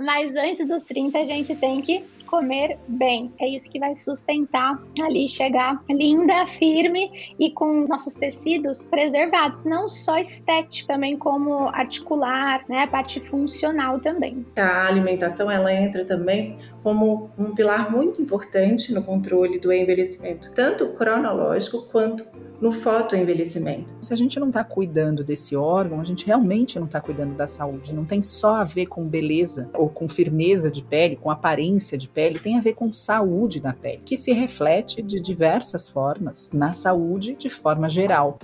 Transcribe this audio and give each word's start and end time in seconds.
Mas 0.00 0.34
antes 0.34 0.66
dos 0.66 0.84
30 0.84 1.18
a 1.18 1.24
gente 1.24 1.54
tem 1.54 1.80
que 1.80 2.04
comer 2.30 2.78
bem. 2.86 3.32
É 3.40 3.48
isso 3.48 3.70
que 3.70 3.80
vai 3.80 3.92
sustentar 3.94 4.80
ali, 5.00 5.28
chegar 5.28 5.82
linda, 5.90 6.46
firme 6.46 7.34
e 7.38 7.50
com 7.50 7.88
nossos 7.88 8.14
tecidos 8.14 8.86
preservados, 8.86 9.64
não 9.64 9.88
só 9.88 10.16
estético, 10.16 10.86
também 10.86 11.18
como 11.18 11.68
articular, 11.70 12.64
né, 12.68 12.86
parte 12.86 13.18
funcional 13.20 13.98
também. 13.98 14.46
A 14.56 14.86
alimentação 14.86 15.50
ela 15.50 15.74
entra 15.74 16.04
também 16.04 16.56
como 16.84 17.30
um 17.36 17.52
pilar 17.52 17.90
muito 17.90 18.22
importante 18.22 18.94
no 18.94 19.02
controle 19.02 19.58
do 19.58 19.72
envelhecimento, 19.72 20.52
tanto 20.54 20.86
cronológico 20.92 21.82
quanto 21.90 22.24
no 22.60 22.72
fotoenvelhecimento. 22.72 23.92
Se 24.00 24.12
a 24.12 24.16
gente 24.16 24.38
não 24.38 24.48
está 24.48 24.62
cuidando 24.62 25.24
desse 25.24 25.56
órgão, 25.56 26.00
a 26.00 26.04
gente 26.04 26.26
realmente 26.26 26.78
não 26.78 26.86
está 26.86 27.00
cuidando 27.00 27.34
da 27.34 27.46
saúde. 27.46 27.94
Não 27.94 28.04
tem 28.04 28.20
só 28.20 28.56
a 28.56 28.64
ver 28.64 28.86
com 28.86 29.04
beleza 29.04 29.70
ou 29.74 29.88
com 29.88 30.08
firmeza 30.08 30.70
de 30.70 30.82
pele, 30.82 31.16
com 31.16 31.30
aparência 31.30 31.96
de 31.96 32.08
pele, 32.08 32.38
tem 32.38 32.58
a 32.58 32.60
ver 32.60 32.74
com 32.74 32.92
saúde 32.92 33.60
da 33.60 33.72
pele, 33.72 34.02
que 34.04 34.16
se 34.16 34.32
reflete 34.32 35.02
de 35.02 35.20
diversas 35.20 35.88
formas 35.88 36.50
na 36.52 36.72
saúde 36.72 37.34
de 37.34 37.48
forma 37.48 37.88
geral. 37.88 38.38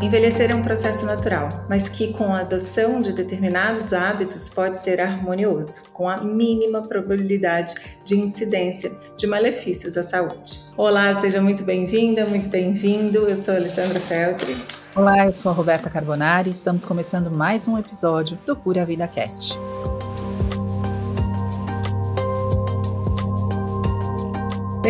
Envelhecer 0.00 0.50
é 0.50 0.54
um 0.54 0.62
processo 0.62 1.04
natural, 1.04 1.50
mas 1.68 1.86
que 1.86 2.14
com 2.14 2.32
a 2.32 2.40
adoção 2.40 3.02
de 3.02 3.12
determinados 3.12 3.92
hábitos 3.92 4.48
pode 4.48 4.78
ser 4.78 4.98
harmonioso, 4.98 5.90
com 5.92 6.08
a 6.08 6.16
mínima 6.16 6.80
probabilidade 6.80 7.74
de 8.02 8.18
incidência 8.18 8.92
de 9.14 9.26
malefícios 9.26 9.98
à 9.98 10.02
saúde. 10.02 10.58
Olá, 10.74 11.20
seja 11.20 11.42
muito 11.42 11.62
bem-vinda, 11.62 12.24
muito 12.24 12.48
bem-vindo. 12.48 13.28
Eu 13.28 13.36
sou 13.36 13.54
Alessandra 13.54 14.00
Feltri. 14.00 14.56
Olá, 14.96 15.26
eu 15.26 15.32
sou 15.32 15.52
a 15.52 15.54
Roberta 15.54 15.90
Carbonari. 15.90 16.48
Estamos 16.48 16.82
começando 16.82 17.30
mais 17.30 17.68
um 17.68 17.76
episódio 17.76 18.38
do 18.46 18.56
Pura 18.56 18.86
Vida 18.86 19.06
Cast. 19.06 19.54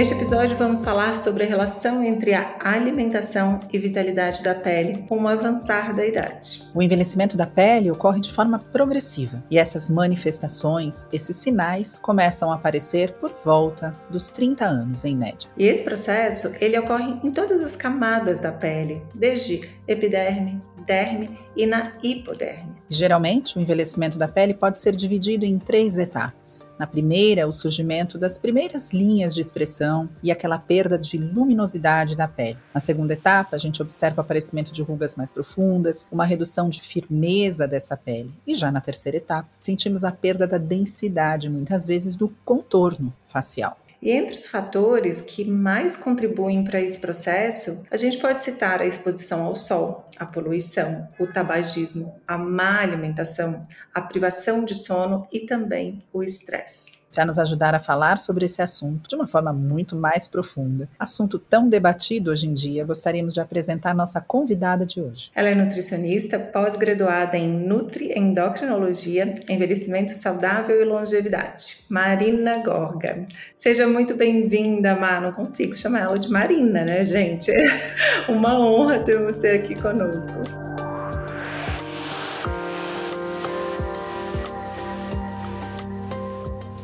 Neste 0.01 0.15
episódio, 0.15 0.57
vamos 0.57 0.81
falar 0.81 1.15
sobre 1.15 1.45
a 1.45 1.47
relação 1.47 2.03
entre 2.03 2.33
a 2.33 2.57
alimentação 2.63 3.61
e 3.71 3.79
vitalidade 3.79 4.43
da 4.43 4.55
pele 4.55 5.05
com 5.07 5.23
o 5.23 5.29
avançar 5.29 5.95
da 5.95 6.07
idade. 6.07 6.63
O 6.75 6.83
envelhecimento 6.83 7.37
da 7.37 7.47
pele 7.47 7.91
ocorre 7.91 8.19
de 8.19 8.33
forma 8.33 8.59
progressiva 8.59 9.45
e 9.51 9.59
essas 9.59 9.91
manifestações, 9.91 11.07
esses 11.13 11.37
sinais, 11.37 11.99
começam 11.99 12.51
a 12.51 12.55
aparecer 12.55 13.13
por 13.13 13.35
volta 13.45 13.95
dos 14.09 14.31
30 14.31 14.65
anos, 14.65 15.05
em 15.05 15.15
média. 15.15 15.51
E 15.55 15.67
esse 15.67 15.83
processo 15.83 16.51
ele 16.63 16.79
ocorre 16.79 17.21
em 17.23 17.31
todas 17.31 17.63
as 17.63 17.77
camadas 17.77 18.41
da 18.41 18.53
pele, 18.53 19.03
desde 19.15 19.69
epiderme, 19.87 20.63
derme 20.87 21.39
e 21.57 21.67
na 21.67 21.93
hipoderme. 22.03 22.81
Geralmente, 22.89 23.57
o 23.57 23.61
envelhecimento 23.61 24.19
da 24.19 24.27
pele 24.27 24.53
pode 24.53 24.81
ser 24.81 24.97
dividido 24.97 25.45
em 25.45 25.59
três 25.59 25.99
etapas. 25.99 26.69
Na 26.79 26.87
primeira, 26.87 27.47
o 27.47 27.53
surgimento 27.53 28.19
das 28.19 28.37
primeiras 28.37 28.93
linhas 28.93 29.35
de 29.35 29.41
expressão 29.41 30.09
e 30.23 30.33
aquela 30.33 30.59
perda 30.59 30.99
de 30.99 31.17
luminosidade 31.17 32.17
da 32.17 32.27
pele. 32.27 32.59
Na 32.75 32.81
segunda 32.81 33.13
etapa, 33.13 33.55
a 33.55 33.59
gente 33.59 33.81
observa 33.81 34.21
o 34.21 34.25
aparecimento 34.25 34.73
de 34.73 34.83
rugas 34.83 35.15
mais 35.15 35.31
profundas, 35.31 36.09
uma 36.11 36.25
redução 36.25 36.69
de 36.69 36.81
firmeza 36.81 37.69
dessa 37.69 37.97
pele. 37.97 38.35
E 38.47 38.57
já 38.57 38.73
na 38.73 38.81
terceira 38.81 39.19
etapa, 39.19 39.49
sentimos 39.59 40.03
a 40.03 40.11
perda 40.11 40.47
da 40.47 40.59
densidade, 40.59 41.49
muitas 41.49 41.87
vezes 41.87 42.17
do 42.17 42.29
contorno 42.45 43.13
facial. 43.27 43.77
E 44.03 44.11
entre 44.11 44.35
os 44.35 44.47
fatores 44.47 45.21
que 45.21 45.45
mais 45.45 45.97
contribuem 45.97 46.65
para 46.65 46.81
esse 46.81 46.99
processo, 46.99 47.85
a 47.91 47.97
gente 47.97 48.19
pode 48.19 48.41
citar 48.41 48.81
a 48.81 48.87
exposição 48.87 49.43
ao 49.43 49.55
sol, 49.55 50.07
a 50.19 50.25
poluição, 50.25 51.09
o 51.19 51.27
tabagismo, 51.27 52.15
a 52.27 52.39
má 52.39 52.81
alimentação, 52.81 53.63
a 53.93 54.01
privação 54.01 54.65
de 54.65 54.75
sono 54.75 55.27
e 55.31 55.41
também 55.41 56.03
o 56.13 56.23
estresse 56.23 57.00
para 57.13 57.25
nos 57.25 57.39
ajudar 57.39 57.75
a 57.75 57.79
falar 57.79 58.19
sobre 58.19 58.45
esse 58.45 58.63
assunto 58.63 59.09
de 59.09 59.17
uma 59.17 59.27
forma 59.27 59.53
muito 59.53 59.97
mais 59.97 60.29
profunda. 60.29 60.89
Assunto 60.99 61.39
tão 61.39 61.69
debatido 61.69 62.31
hoje 62.31 62.47
em 62.47 62.55
dia, 62.55 62.85
gostaríamos 62.85 63.35
de 63.35 63.41
apresentar 63.41 63.95
nossa 63.95 64.21
convidada 64.21 64.87
de 64.87 65.01
hoje. 65.01 65.31
Ela 65.35 65.49
é 65.49 65.55
nutricionista, 65.55 66.39
pós-graduada 66.39 67.37
em 67.37 67.49
Nutri-Endocrinologia, 67.49 69.35
Envelhecimento 69.49 70.15
Saudável 70.15 70.81
e 70.81 70.85
Longevidade. 70.85 71.85
Marina 71.89 72.59
Gorga. 72.59 73.25
Seja 73.55 73.87
muito 73.87 74.15
bem-vinda, 74.15 74.95
Mar. 74.95 75.21
Não 75.21 75.33
consigo 75.33 75.77
chamar 75.77 76.01
ela 76.01 76.19
de 76.19 76.29
Marina, 76.29 76.85
né, 76.85 77.05
gente? 77.05 77.53
Uma 78.29 78.59
honra 78.59 79.01
ter 79.01 79.21
você 79.21 79.49
aqui 79.49 79.75
conosco. 79.75 80.90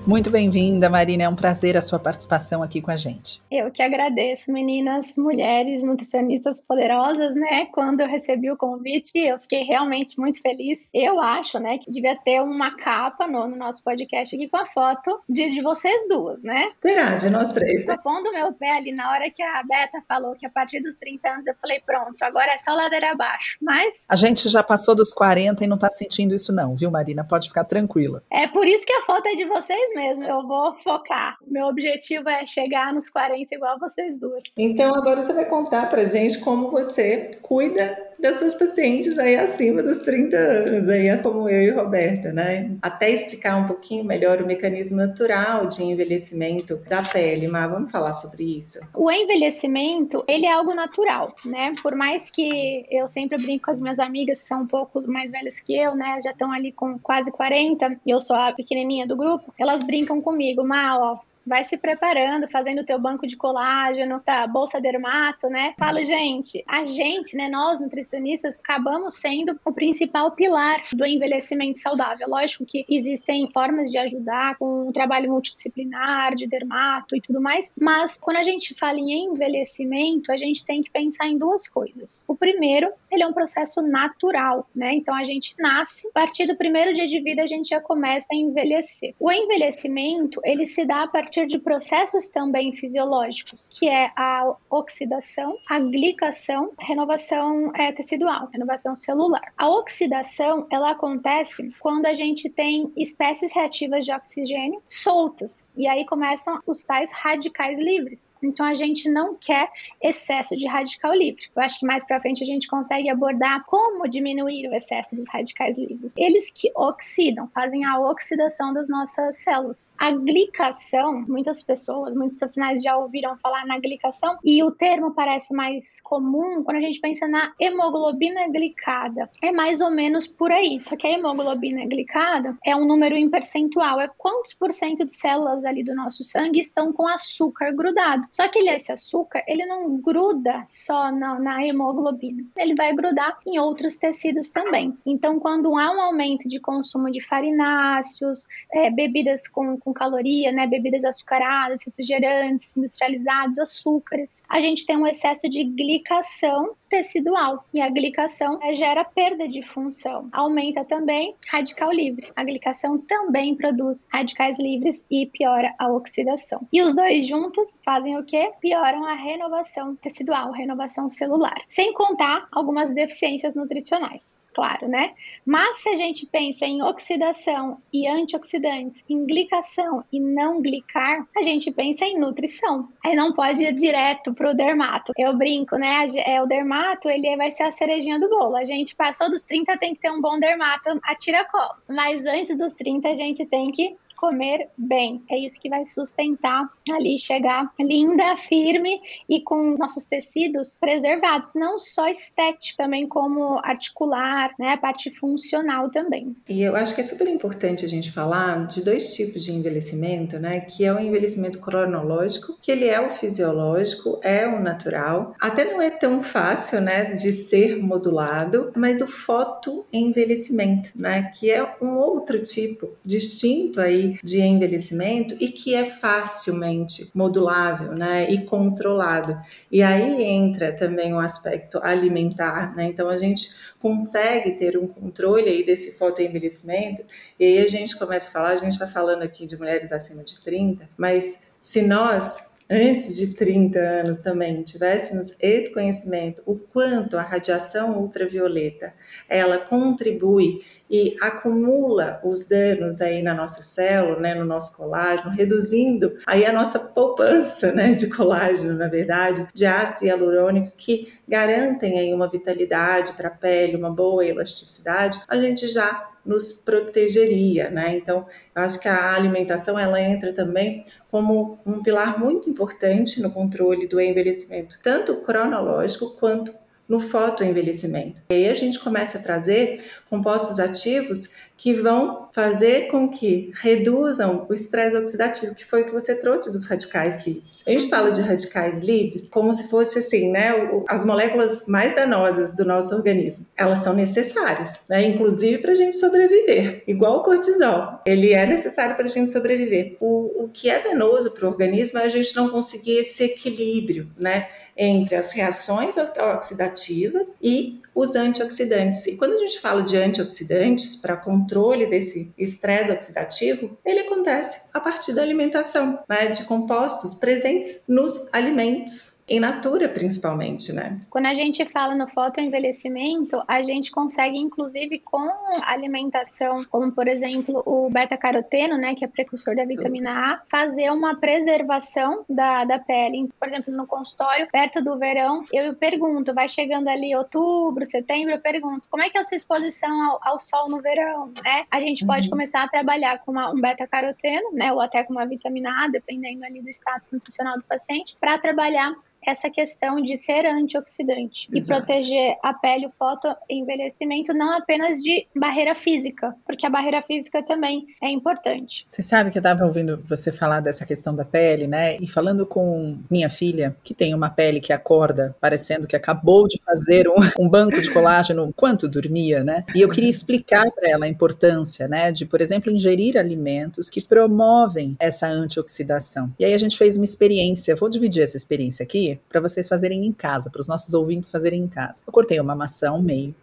Muito 0.06 0.31
bem-vinda, 0.31 0.89
Marina. 0.89 1.25
É 1.25 1.28
um 1.28 1.34
prazer 1.34 1.77
a 1.77 1.83
sua 1.83 1.99
participação 1.99 2.62
aqui 2.62 2.81
com 2.81 2.93
a 2.93 2.97
gente. 2.97 3.43
Eu 3.50 3.72
que 3.72 3.83
agradeço, 3.83 4.53
meninas, 4.53 5.19
mulheres, 5.19 5.83
nutricionistas 5.83 6.61
poderosas, 6.61 7.34
né? 7.34 7.67
Quando 7.72 8.03
eu 8.03 8.06
recebi 8.06 8.49
o 8.49 8.56
convite, 8.56 9.19
eu 9.19 9.41
fiquei 9.41 9.65
realmente 9.65 10.17
muito 10.17 10.41
feliz. 10.41 10.91
Eu 10.94 11.21
acho, 11.21 11.59
né, 11.59 11.78
que 11.78 11.91
devia 11.91 12.15
ter 12.15 12.41
uma 12.41 12.77
capa 12.77 13.27
no, 13.27 13.49
no 13.49 13.56
nosso 13.56 13.83
podcast 13.83 14.37
aqui 14.37 14.49
com 14.49 14.59
a 14.59 14.67
foto 14.67 15.21
de, 15.28 15.50
de 15.50 15.61
vocês 15.61 16.06
duas, 16.09 16.44
né? 16.44 16.71
Terá, 16.81 17.17
de 17.17 17.28
nós 17.28 17.49
três. 17.49 17.84
Né? 17.84 17.97
pondo 17.97 18.31
meu 18.31 18.53
pé 18.53 18.77
ali 18.77 18.93
na 18.93 19.11
hora 19.11 19.28
que 19.28 19.43
a 19.43 19.61
Beta 19.65 20.00
falou 20.06 20.37
que 20.37 20.47
a 20.47 20.50
partir 20.50 20.81
dos 20.81 20.94
30 20.94 21.28
anos, 21.28 21.47
eu 21.49 21.55
falei, 21.61 21.81
pronto, 21.84 22.23
agora 22.23 22.53
é 22.53 22.59
só 22.59 22.73
ladeira 22.73 23.11
abaixo. 23.11 23.56
Mas. 23.61 24.06
A 24.09 24.15
gente 24.15 24.49
já 24.49 24.62
passou 24.62 24.94
dos 24.94 25.12
40 25.12 25.65
e 25.65 25.67
não 25.67 25.77
tá 25.77 25.91
sentindo 25.91 26.33
isso, 26.33 26.53
não, 26.53 26.77
viu, 26.77 26.93
Marina? 26.93 27.25
Pode 27.25 27.49
ficar 27.49 27.65
tranquila. 27.65 28.23
É 28.31 28.47
por 28.47 28.69
isso 28.69 28.87
que 28.87 28.93
a 28.93 29.00
foto 29.00 29.27
é 29.27 29.34
de 29.34 29.44
vocês 29.47 29.95
mesmo, 29.96 30.24
eu 30.24 30.46
vou 30.46 30.74
focar. 30.84 31.36
Meu 31.46 31.66
objetivo 31.66 32.28
é 32.28 32.46
chegar 32.46 32.92
nos 32.92 33.08
40 33.08 33.54
igual 33.54 33.78
vocês 33.78 34.20
duas. 34.20 34.42
Então 34.56 34.94
agora 34.94 35.24
você 35.24 35.32
vai 35.32 35.46
contar 35.46 35.88
pra 35.88 36.04
gente 36.04 36.38
como 36.40 36.70
você 36.70 37.38
cuida 37.42 38.06
das 38.20 38.36
suas 38.36 38.54
pacientes 38.54 39.18
aí 39.18 39.36
acima 39.36 39.82
dos 39.82 39.98
30 39.98 40.36
anos, 40.36 40.88
aí 40.88 41.08
assim 41.08 41.22
como 41.22 41.48
eu 41.48 41.62
e 41.62 41.70
Roberta, 41.70 42.32
né? 42.32 42.70
Até 42.80 43.10
explicar 43.10 43.56
um 43.56 43.66
pouquinho 43.66 44.04
melhor 44.04 44.40
o 44.40 44.46
mecanismo 44.46 44.96
natural 44.96 45.66
de 45.66 45.82
envelhecimento 45.82 46.76
da 46.88 47.02
pele, 47.02 47.48
mas 47.48 47.70
vamos 47.70 47.90
falar 47.90 48.14
sobre 48.14 48.58
isso. 48.58 48.78
O 48.94 49.10
envelhecimento, 49.10 50.24
ele 50.26 50.46
é 50.46 50.52
algo 50.52 50.74
natural, 50.74 51.34
né? 51.44 51.72
Por 51.82 51.94
mais 51.94 52.30
que 52.30 52.86
eu 52.90 53.06
sempre 53.08 53.38
brinco 53.38 53.66
com 53.66 53.70
as 53.70 53.80
minhas 53.80 53.98
amigas 53.98 54.40
que 54.40 54.48
são 54.48 54.62
um 54.62 54.66
pouco 54.66 55.02
mais 55.06 55.30
velhas 55.30 55.60
que 55.60 55.76
eu, 55.76 55.94
né? 55.94 56.18
Já 56.22 56.30
estão 56.30 56.52
ali 56.52 56.72
com 56.72 56.98
quase 56.98 57.30
40, 57.30 58.00
e 58.06 58.10
eu 58.10 58.20
sou 58.20 58.36
a 58.36 58.52
pequenininha 58.52 59.06
do 59.06 59.16
grupo, 59.16 59.52
elas 59.58 59.82
brincam 59.86 60.20
comigo, 60.20 60.64
mal, 60.64 61.00
ó, 61.00 61.20
vai 61.46 61.64
se 61.64 61.76
preparando, 61.76 62.48
fazendo 62.50 62.80
o 62.80 62.84
teu 62.84 62.98
banco 62.98 63.26
de 63.26 63.36
colágeno, 63.36 64.20
tá, 64.20 64.46
bolsa 64.46 64.80
dermato, 64.80 65.48
né? 65.48 65.74
Falo, 65.78 66.04
gente, 66.04 66.64
a 66.66 66.84
gente, 66.84 67.36
né, 67.36 67.48
nós 67.48 67.78
nutricionistas, 67.78 68.58
acabamos 68.58 69.14
sendo 69.14 69.58
o 69.64 69.72
principal 69.72 70.32
pilar 70.32 70.82
do 70.92 71.06
envelhecimento 71.06 71.78
saudável. 71.78 72.28
Lógico 72.28 72.64
que 72.64 72.84
existem 72.88 73.48
formas 73.52 73.90
de 73.90 73.98
ajudar 73.98 74.56
com 74.58 74.88
um 74.88 74.92
trabalho 74.92 75.30
multidisciplinar, 75.30 76.34
de 76.34 76.46
dermato 76.46 77.16
e 77.16 77.20
tudo 77.20 77.40
mais, 77.40 77.72
mas 77.78 78.18
quando 78.18 78.38
a 78.38 78.42
gente 78.42 78.74
fala 78.74 78.98
em 78.98 79.26
envelhecimento, 79.26 80.32
a 80.32 80.36
gente 80.36 80.64
tem 80.64 80.82
que 80.82 80.90
pensar 80.90 81.26
em 81.28 81.38
duas 81.38 81.68
coisas. 81.68 82.24
O 82.26 82.34
primeiro, 82.34 82.90
ele 83.10 83.22
é 83.22 83.26
um 83.26 83.32
processo 83.32 83.82
natural, 83.82 84.66
né? 84.74 84.94
Então 84.94 85.14
a 85.14 85.24
gente 85.24 85.54
nasce, 85.58 86.08
a 86.08 86.12
partir 86.12 86.46
do 86.46 86.56
primeiro 86.56 86.92
dia 86.94 87.06
de 87.06 87.20
vida 87.20 87.42
a 87.42 87.46
gente 87.46 87.68
já 87.68 87.80
começa 87.80 88.28
a 88.32 88.36
envelhecer. 88.36 89.14
O 89.20 89.30
envelhecimento, 89.30 90.40
ele 90.44 90.66
se 90.66 90.84
dá 90.84 91.02
a 91.02 91.08
partir 91.08 91.35
partir 91.36 91.47
de 91.47 91.58
processos 91.58 92.28
também 92.30 92.72
fisiológicos, 92.72 93.69
que 93.69 93.86
é 93.86 94.10
a 94.16 94.56
oxidação, 94.70 95.58
a 95.69 95.78
glicação, 95.78 96.72
renovação 96.78 97.70
é, 97.74 97.92
tecidual, 97.92 98.48
renovação 98.50 98.97
celular. 98.97 99.52
A 99.56 99.69
oxidação, 99.69 100.66
ela 100.70 100.93
acontece 100.93 101.75
quando 101.78 102.06
a 102.06 102.14
gente 102.14 102.49
tem 102.49 102.90
espécies 102.96 103.52
reativas 103.52 104.05
de 104.05 104.12
oxigênio 104.12 104.82
soltas, 104.88 105.66
e 105.76 105.87
aí 105.87 106.06
começam 106.06 106.61
os 106.66 106.84
tais 106.84 107.12
radicais 107.12 107.78
livres. 107.78 108.34
Então 108.43 108.64
a 108.64 108.75
gente 108.75 109.11
não 109.11 109.34
quer 109.34 109.69
excesso 110.02 110.56
de 110.56 110.66
radical 110.66 111.12
livre. 111.12 111.43
Eu 111.55 111.62
acho 111.62 111.81
que 111.81 111.87
mais 111.87 112.05
para 112.06 112.20
frente 112.20 112.43
a 112.43 112.46
gente 112.46 112.66
consegue 112.66 113.11
abordar 113.11 113.64
como 113.66 114.08
diminuir 114.08 114.69
o 114.69 114.75
excesso 114.75 115.14
dos 115.14 115.28
radicais 115.28 115.78
livres. 115.78 116.14
Eles 116.16 116.50
que 116.50 116.70
oxidam, 116.75 117.49
fazem 117.49 117.84
a 117.84 117.99
oxidação 117.99 118.72
das 118.72 118.88
nossas 118.88 119.37
células. 119.37 119.94
A 119.99 120.11
glicação 120.12 121.25
Muitas 121.26 121.62
pessoas, 121.62 122.14
muitos 122.14 122.37
profissionais 122.37 122.82
já 122.82 122.96
ouviram 122.96 123.37
falar 123.37 123.67
na 123.67 123.78
glicação 123.78 124.38
e 124.44 124.62
o 124.62 124.70
termo 124.70 125.12
parece 125.12 125.55
mais 125.55 126.00
comum 126.00 126.62
quando 126.62 126.76
a 126.76 126.81
gente 126.81 127.00
pensa 127.00 127.26
na 127.26 127.52
hemoglobina 127.58 128.49
glicada. 128.49 129.31
É 129.43 129.50
mais 129.50 129.81
ou 129.81 129.90
menos 129.90 130.26
por 130.26 130.52
aí. 130.52 130.81
Só 130.81 130.96
que 130.96 131.06
a 131.06 131.11
hemoglobina 131.11 131.87
glicada 131.87 132.56
é 132.64 132.76
um 132.76 132.87
número 132.87 133.17
em 133.17 133.31
percentual, 133.31 134.00
é 134.00 134.08
quantos 134.17 134.52
por 134.52 134.73
cento 134.73 135.05
de 135.05 135.14
células 135.14 135.64
ali 135.64 135.82
do 135.82 135.94
nosso 135.94 136.23
sangue 136.23 136.61
estão 136.61 136.93
com 136.93 137.06
açúcar 137.08 137.73
grudado. 137.73 138.26
Só 138.31 138.49
que 138.49 138.67
esse 138.76 138.93
açúcar, 138.93 139.43
ele 139.46 139.64
não 139.64 139.99
gruda 140.00 140.62
só 140.64 141.11
na, 141.11 141.38
na 141.38 141.67
hemoglobina, 141.67 142.44
ele 142.56 142.75
vai 142.75 142.94
grudar 142.94 143.38
em 143.46 143.58
outros 143.58 143.96
tecidos 143.96 144.50
também. 144.50 144.96
Então, 145.05 145.38
quando 145.38 145.76
há 145.76 145.90
um 145.93 146.00
aumento 146.00 146.49
de 146.49 146.61
consumo 146.61 147.11
de 147.11 147.20
farináceos, 147.20 148.46
é, 148.73 148.90
bebidas 148.90 149.49
com, 149.49 149.78
com 149.78 149.93
caloria, 149.93 150.52
né, 150.52 150.67
bebidas 150.67 151.05
açucaradas, 151.16 151.82
refrigerantes, 151.84 152.76
industrializados, 152.76 153.58
açúcares, 153.58 154.42
a 154.48 154.60
gente 154.60 154.86
tem 154.86 154.96
um 154.96 155.06
excesso 155.06 155.48
de 155.48 155.64
glicação 155.64 156.76
tecidual 156.88 157.65
e 157.73 157.81
a 157.81 157.88
glicação 157.88 158.59
é, 158.62 158.75
gera 158.75 159.05
perda 159.05 159.49
de 159.49 159.62
função. 159.62 160.29
Aumenta 160.33 160.85
também 160.85 161.35
radical 161.49 161.93
livre. 161.93 162.31
A 162.35 162.44
glicação 162.44 162.99
também 162.99 163.55
produz 163.55 164.06
radicais 164.12 164.59
livres 164.59 165.05
e 165.11 165.27
piora 165.27 165.75
a 165.79 165.88
oxidação. 165.88 166.67
E 166.73 166.83
os 166.83 166.94
dois 166.94 167.27
juntos 167.27 167.81
fazem 167.85 168.17
o 168.17 168.25
que? 168.25 168.53
Pioram 168.61 169.05
a 169.05 169.15
renovação 169.15 169.97
tecidual, 169.97 170.53
renovação 170.53 171.09
celular. 171.09 171.61
Sem 171.69 171.93
contar 171.93 172.47
algumas 172.53 172.93
deficiências 172.93 173.55
nutricionais 173.55 174.37
claro, 174.56 174.88
né? 174.88 175.12
Mas 175.44 175.83
se 175.83 175.91
a 175.91 175.94
gente 175.94 176.27
pensa 176.27 176.65
em 176.65 176.83
oxidação 176.83 177.77
e 177.93 178.09
antioxidantes, 178.09 179.05
em 179.06 179.27
glicação 179.27 180.03
e 180.11 180.19
não 180.19 180.62
glicar, 180.62 181.27
a 181.37 181.43
gente 181.43 181.71
pensa 181.71 182.06
em 182.06 182.19
nutrição. 182.19 182.88
Aí 183.05 183.15
não 183.15 183.35
pode 183.35 183.62
ir 183.62 183.75
direto 183.75 184.33
pro 184.33 184.55
dermato. 184.55 185.12
Eu 185.15 185.37
brinco, 185.37 185.77
né? 185.77 186.06
É 186.25 186.43
o 186.43 186.47
dermato, 186.47 186.75
ele 187.05 187.37
vai 187.37 187.50
ser 187.50 187.64
a 187.64 187.73
cerejinha 187.73 188.19
do 188.19 188.28
bolo. 188.28 188.56
A 188.56 188.64
gente 188.64 188.94
passou 188.96 189.31
dos 189.31 189.44
30 189.44 189.76
tem 189.78 189.94
que 189.94 190.00
ter 190.00 190.11
um 190.11 190.20
bom 190.20 190.38
dermato 190.38 190.99
a 191.02 191.14
tiracolo. 191.14 191.75
Mas 191.88 192.25
antes 192.26 192.56
dos 192.56 192.75
30 192.75 193.08
a 193.08 193.17
gente 193.17 193.46
tem 193.46 193.70
que 193.70 193.96
comer 194.16 194.68
bem. 194.76 195.22
É 195.30 195.38
isso 195.38 195.60
que 195.60 195.68
vai 195.68 195.84
sustentar 195.84 196.68
ali, 196.90 197.18
chegar 197.18 197.70
linda, 197.78 198.36
firme 198.36 199.00
e 199.28 199.40
com 199.40 199.76
nossos 199.76 200.04
tecidos 200.04 200.76
preservados, 200.80 201.54
não 201.54 201.78
só 201.78 202.08
estético, 202.08 202.78
também 202.78 203.06
como 203.06 203.58
articular, 203.62 204.52
né, 204.58 204.72
a 204.72 204.78
parte 204.78 205.10
funcional 205.10 205.90
também. 205.90 206.34
E 206.48 206.62
eu 206.62 206.74
acho 206.74 206.94
que 206.94 207.00
é 207.00 207.04
super 207.04 207.28
importante 207.28 207.84
a 207.84 207.88
gente 207.88 208.10
falar 208.10 208.66
de 208.66 208.82
dois 208.82 209.14
tipos 209.14 209.44
de 209.44 209.52
envelhecimento, 209.52 210.38
né, 210.38 210.60
que 210.60 210.84
é 210.84 210.92
o 210.92 210.98
envelhecimento 210.98 211.58
cronológico, 211.58 212.56
que 212.60 212.70
ele 212.70 212.86
é 212.86 213.00
o 213.00 213.10
fisiológico, 213.10 214.20
é 214.24 214.46
o 214.46 214.60
natural, 214.60 215.34
até 215.40 215.64
não 215.64 215.80
é 215.80 215.90
tão 215.90 216.22
fácil, 216.22 216.80
né, 216.80 217.14
de 217.14 217.32
ser 217.32 217.76
modulado, 217.76 218.72
mas 218.76 219.00
o 219.00 219.06
fotoenvelhecimento, 219.06 220.92
né, 220.94 221.30
que 221.34 221.50
é 221.50 221.76
um 221.80 221.96
outro 221.98 222.40
tipo 222.40 222.90
distinto 223.04 223.80
aí 223.80 224.06
de 224.23 224.41
envelhecimento 224.41 225.37
e 225.41 225.49
que 225.49 225.75
é 225.75 225.91
facilmente 225.91 227.11
modulável 227.14 227.93
né, 227.93 228.31
e 228.31 228.44
controlado. 228.44 229.38
E 229.70 229.82
aí 229.82 230.23
entra 230.23 230.73
também 230.73 231.12
o 231.12 231.19
aspecto 231.19 231.79
alimentar, 231.82 232.75
né? 232.75 232.87
Então 232.87 233.08
a 233.08 233.17
gente 233.17 233.50
consegue 233.81 234.53
ter 234.53 234.76
um 234.76 234.87
controle 234.87 235.49
aí 235.49 235.64
desse 235.64 235.93
fotoenvelhecimento, 235.93 237.03
e 237.38 237.44
aí 237.44 237.58
a 237.58 237.69
gente 237.69 237.97
começa 237.97 238.29
a 238.29 238.32
falar, 238.32 238.50
a 238.50 238.56
gente 238.56 238.73
está 238.73 238.87
falando 238.87 239.23
aqui 239.23 239.47
de 239.47 239.56
mulheres 239.56 239.93
acima 239.93 240.23
de 240.25 240.41
30, 240.41 240.88
mas 240.97 241.41
se 241.61 241.82
nós 241.82 242.50
antes 242.69 243.17
de 243.17 243.35
30 243.35 243.79
anos 243.79 244.19
também 244.19 244.62
tivéssemos 244.62 245.35
esse 245.41 245.73
conhecimento, 245.73 246.43
o 246.44 246.56
quanto 246.56 247.17
a 247.17 247.23
radiação 247.23 247.99
ultravioleta 247.99 248.93
ela 249.29 249.59
contribui 249.59 250.62
e 250.91 251.17
acumula 251.21 252.21
os 252.25 252.47
danos 252.47 253.00
aí 253.00 253.23
na 253.23 253.35
nossa 253.35 253.62
célula, 253.62 254.21
né, 254.21 254.35
no 254.35 254.44
nosso 254.44 254.77
colágeno, 254.77 255.31
reduzindo 255.31 256.17
aí 256.27 256.44
a 256.44 256.53
nossa 256.53 256.79
poupança, 256.79 257.73
né, 257.73 257.91
de 257.94 258.09
colágeno, 258.09 258.75
na 258.75 258.88
verdade, 258.88 259.47
de 259.53 259.67
ácido 259.67 260.06
hialurônico 260.06 260.73
que 260.77 261.12
garantem 261.29 261.99
aí 261.99 262.15
uma 262.15 262.29
vitalidade 262.29 263.12
para 263.12 263.29
a 263.29 263.33
pele, 263.33 263.77
uma 263.77 263.91
boa 263.91 264.25
elasticidade, 264.25 265.21
a 265.29 265.37
gente 265.37 265.67
já 265.69 266.09
nos 266.27 266.53
protegeria, 266.53 267.71
né? 267.71 267.97
Então, 267.97 268.27
eu 268.55 268.62
acho 268.62 268.81
que 268.81 268.88
a 268.88 269.15
alimentação 269.15 269.79
ela 269.79 270.00
entra 270.00 270.33
também 270.33 270.85
como 271.09 271.59
um 271.65 271.83
pilar 271.83 272.19
muito 272.19 272.50
importante 272.50 273.23
no 273.23 273.31
controle 273.31 273.87
do 273.87 274.00
envelhecimento, 274.00 274.77
tanto 274.83 275.15
cronológico 275.17 276.11
quanto 276.11 276.53
no 276.88 277.00
fotoenvelhecimento. 277.00 278.23
E 278.31 278.35
aí 278.35 278.49
a 278.49 278.55
gente 278.55 278.79
começa 278.79 279.19
a 279.19 279.23
trazer 279.23 279.85
compostos 280.09 280.59
ativos 280.59 281.29
que 281.56 281.73
vão 281.73 282.29
fazer 282.32 282.88
com 282.88 283.08
que 283.08 283.50
reduzam 283.55 284.47
o 284.49 284.53
estresse 284.53 284.97
oxidativo, 284.97 285.55
que 285.55 285.64
foi 285.64 285.82
o 285.82 285.87
que 285.87 285.93
você 285.93 286.14
trouxe 286.14 286.53
dos 286.53 286.67
radicais 286.67 287.26
livres. 287.26 287.62
A 287.67 287.70
gente 287.70 287.88
fala 287.88 288.11
de 288.11 288.20
radicais 288.20 288.82
livres 288.82 289.26
como 289.31 289.53
se 289.53 289.69
fosse 289.69 289.99
assim, 289.99 290.31
né, 290.31 290.53
as 290.87 291.06
moléculas 291.06 291.67
mais 291.67 291.94
danosas 291.94 292.55
do 292.55 292.64
nosso 292.64 292.94
organismo. 292.94 293.47
Elas 293.56 293.79
são 293.79 293.94
necessárias, 293.94 294.82
né, 294.88 295.03
inclusive 295.03 295.58
para 295.58 295.73
a 295.73 295.75
gente 295.75 295.97
sobreviver. 295.97 296.82
Igual 296.87 297.20
o 297.20 297.23
cortisol, 297.23 298.00
ele 298.05 298.35
é 298.35 298.44
necessário 298.44 298.94
para 298.94 299.06
a 299.06 299.09
gente 299.09 299.31
sobreviver. 299.31 299.97
O, 299.99 300.44
o 300.44 300.50
que 300.52 300.69
é 300.69 300.79
danoso 300.79 301.31
para 301.32 301.47
o 301.47 301.49
organismo 301.49 301.99
é 301.99 302.05
a 302.05 302.09
gente 302.09 302.37
não 302.37 302.50
conseguir 302.50 302.99
esse 302.99 303.25
equilíbrio, 303.25 304.11
né, 304.19 304.49
entre 304.76 305.17
as 305.17 305.32
reações 305.32 305.94
oxidativas 305.97 307.35
e 307.43 307.81
os 307.94 308.14
antioxidantes. 308.14 309.06
E 309.06 309.17
quando 309.17 309.32
a 309.32 309.38
gente 309.38 309.59
fala 309.59 309.82
de 309.82 309.97
antioxidantes 309.97 310.97
para 310.97 311.17
controle 311.46 311.87
desse 311.87 312.34
estresse 312.37 312.90
oxidativo, 312.90 313.78
ele 313.84 314.00
acontece 314.00 314.62
a 314.75 314.81
partir 314.81 315.14
da 315.14 315.22
alimentação, 315.22 316.00
né, 316.08 316.26
de 316.26 316.44
compostos 316.44 317.14
presentes 317.14 317.84
nos 317.88 318.28
alimentos 318.32 319.15
em 319.28 319.40
natura 319.40 319.88
principalmente, 319.88 320.73
né? 320.73 321.00
Quando 321.11 321.26
a 321.26 321.34
gente 321.34 321.64
fala 321.67 321.94
no 321.94 322.06
fotoenvelhecimento, 322.06 323.43
a 323.49 323.62
gente 323.62 323.90
consegue 323.90 324.38
inclusive 324.38 325.00
com 325.00 325.28
alimentação, 325.62 326.64
como 326.70 326.93
por 326.93 327.08
exemplo 327.08 327.62
o 327.67 327.90
beta-caroteno, 327.90 328.76
né, 328.76 328.94
que 328.94 329.05
é 329.05 329.08
precursor 329.08 329.56
da 329.56 329.64
vitamina 329.64 330.11
A, 330.11 330.43
fazer 330.49 330.90
uma 330.90 331.17
preservação 331.17 332.25
da, 332.28 332.64
da 332.64 332.78
pele. 332.78 333.28
Por 333.38 333.49
exemplo, 333.49 333.75
no 333.75 333.87
consultório, 333.87 334.49
perto 334.50 334.82
do 334.82 334.96
verão, 334.96 335.44
eu 335.52 335.75
pergunto, 335.75 336.32
vai 336.32 336.49
chegando 336.49 336.88
ali 336.88 337.14
outubro, 337.17 337.84
setembro, 337.84 338.34
eu 338.34 338.40
pergunto, 338.40 338.87
como 338.88 339.02
é 339.02 339.11
que 339.11 339.19
é 339.19 339.20
a 339.20 339.25
sua 339.25 339.37
exposição 339.37 339.90
ao, 340.05 340.20
ao 340.23 340.38
sol 340.38 340.69
no 340.69 340.81
verão, 340.81 341.32
né? 341.43 341.64
A 341.70 341.81
gente 341.81 342.02
uhum. 342.02 342.08
pode 342.08 342.31
começar 342.31 342.62
a 342.62 342.69
trabalhar 342.69 343.19
com 343.25 343.32
uma, 343.32 343.50
um 343.50 343.61
beta-caroteno, 343.61 344.52
né, 344.52 344.73
ou 344.73 344.81
até 344.81 345.02
com 345.02 345.12
uma 345.12 345.26
vitamina 345.26 345.84
A, 345.84 345.88
dependendo 345.88 346.44
ali 346.44 346.62
do 346.62 346.70
status 346.70 347.11
nutricional 347.11 347.56
do 347.56 347.64
paciente, 347.64 348.17
para 348.20 348.38
trabalhar 348.38 348.94
essa 349.26 349.50
questão 349.50 350.00
de 350.00 350.17
ser 350.17 350.46
antioxidante 350.46 351.49
Exato. 351.52 351.82
e 351.82 351.87
proteger 351.87 352.37
a 352.43 352.55
pele, 352.55 352.87
o 352.87 352.90
fotoenvelhecimento, 352.90 354.32
não 354.32 354.56
apenas 354.56 354.99
de 354.99 355.26
barreira 355.34 355.75
física, 355.75 356.35
porque 356.47 356.66
a 356.66 356.71
barreira 356.71 357.02
física 357.02 357.42
também 357.42 357.87
é 358.02 358.09
importante. 358.09 358.87
Você 358.88 359.02
sabe 359.02 359.30
que 359.30 359.38
eu 359.38 359.40
estava 359.40 359.64
ouvindo 359.64 360.02
você 360.06 360.33
falar 360.33 360.61
dessa 360.61 360.85
questão 360.85 361.14
da 361.14 361.25
pele, 361.25 361.66
né? 361.66 361.97
E 361.99 362.06
falando 362.06 362.47
com 362.47 362.99
minha 363.11 363.28
filha, 363.28 363.76
que 363.83 363.95
tem 363.95 364.14
uma 364.14 364.30
pele 364.30 364.61
que 364.61 364.73
acorda 364.73 365.37
parecendo 365.40 365.87
que 365.87 365.97
acabou 365.97 366.47
de 366.47 366.61
fazer 366.64 367.09
um, 367.09 367.45
um 367.45 367.49
banco 367.49 367.80
de 367.80 367.90
colágeno 367.90 368.47
enquanto 368.47 368.88
dormia, 368.88 369.42
né? 369.42 369.64
E 369.75 369.80
eu 369.80 369.88
queria 369.88 370.11
explicar 370.11 370.71
para 370.71 370.90
ela 370.90 371.06
a 371.06 371.09
importância, 371.09 371.88
né, 371.88 372.12
de, 372.12 372.26
por 372.26 372.40
exemplo, 372.40 372.73
ingerir 372.73 373.16
alimentos 373.16 373.90
que 373.90 374.02
promovem 374.02 374.97
essa 374.99 375.26
antioxidação. 375.26 376.33
E 376.38 376.45
aí 376.45 376.54
a 376.54 376.59
gente 376.59 376.76
fez 376.76 376.97
uma 376.97 377.04
experiência, 377.04 377.75
vou 377.75 377.88
dividir 377.88 378.23
essa 378.23 378.37
experiência 378.37 378.83
aqui, 378.83 379.15
para 379.28 379.40
vocês 379.40 379.68
fazerem 379.68 380.06
em 380.06 380.12
casa, 380.12 380.50
para 380.50 380.61
os 380.61 380.68
nossos 380.68 380.94
ouvintes 380.94 381.30
fazerem 381.30 381.62
em 381.62 381.68
casa. 381.68 382.02
Eu 382.06 382.12
cortei 382.12 382.40
uma 382.40 382.54
maçã 382.54 382.90
ao 382.90 383.02
meio 383.02 383.35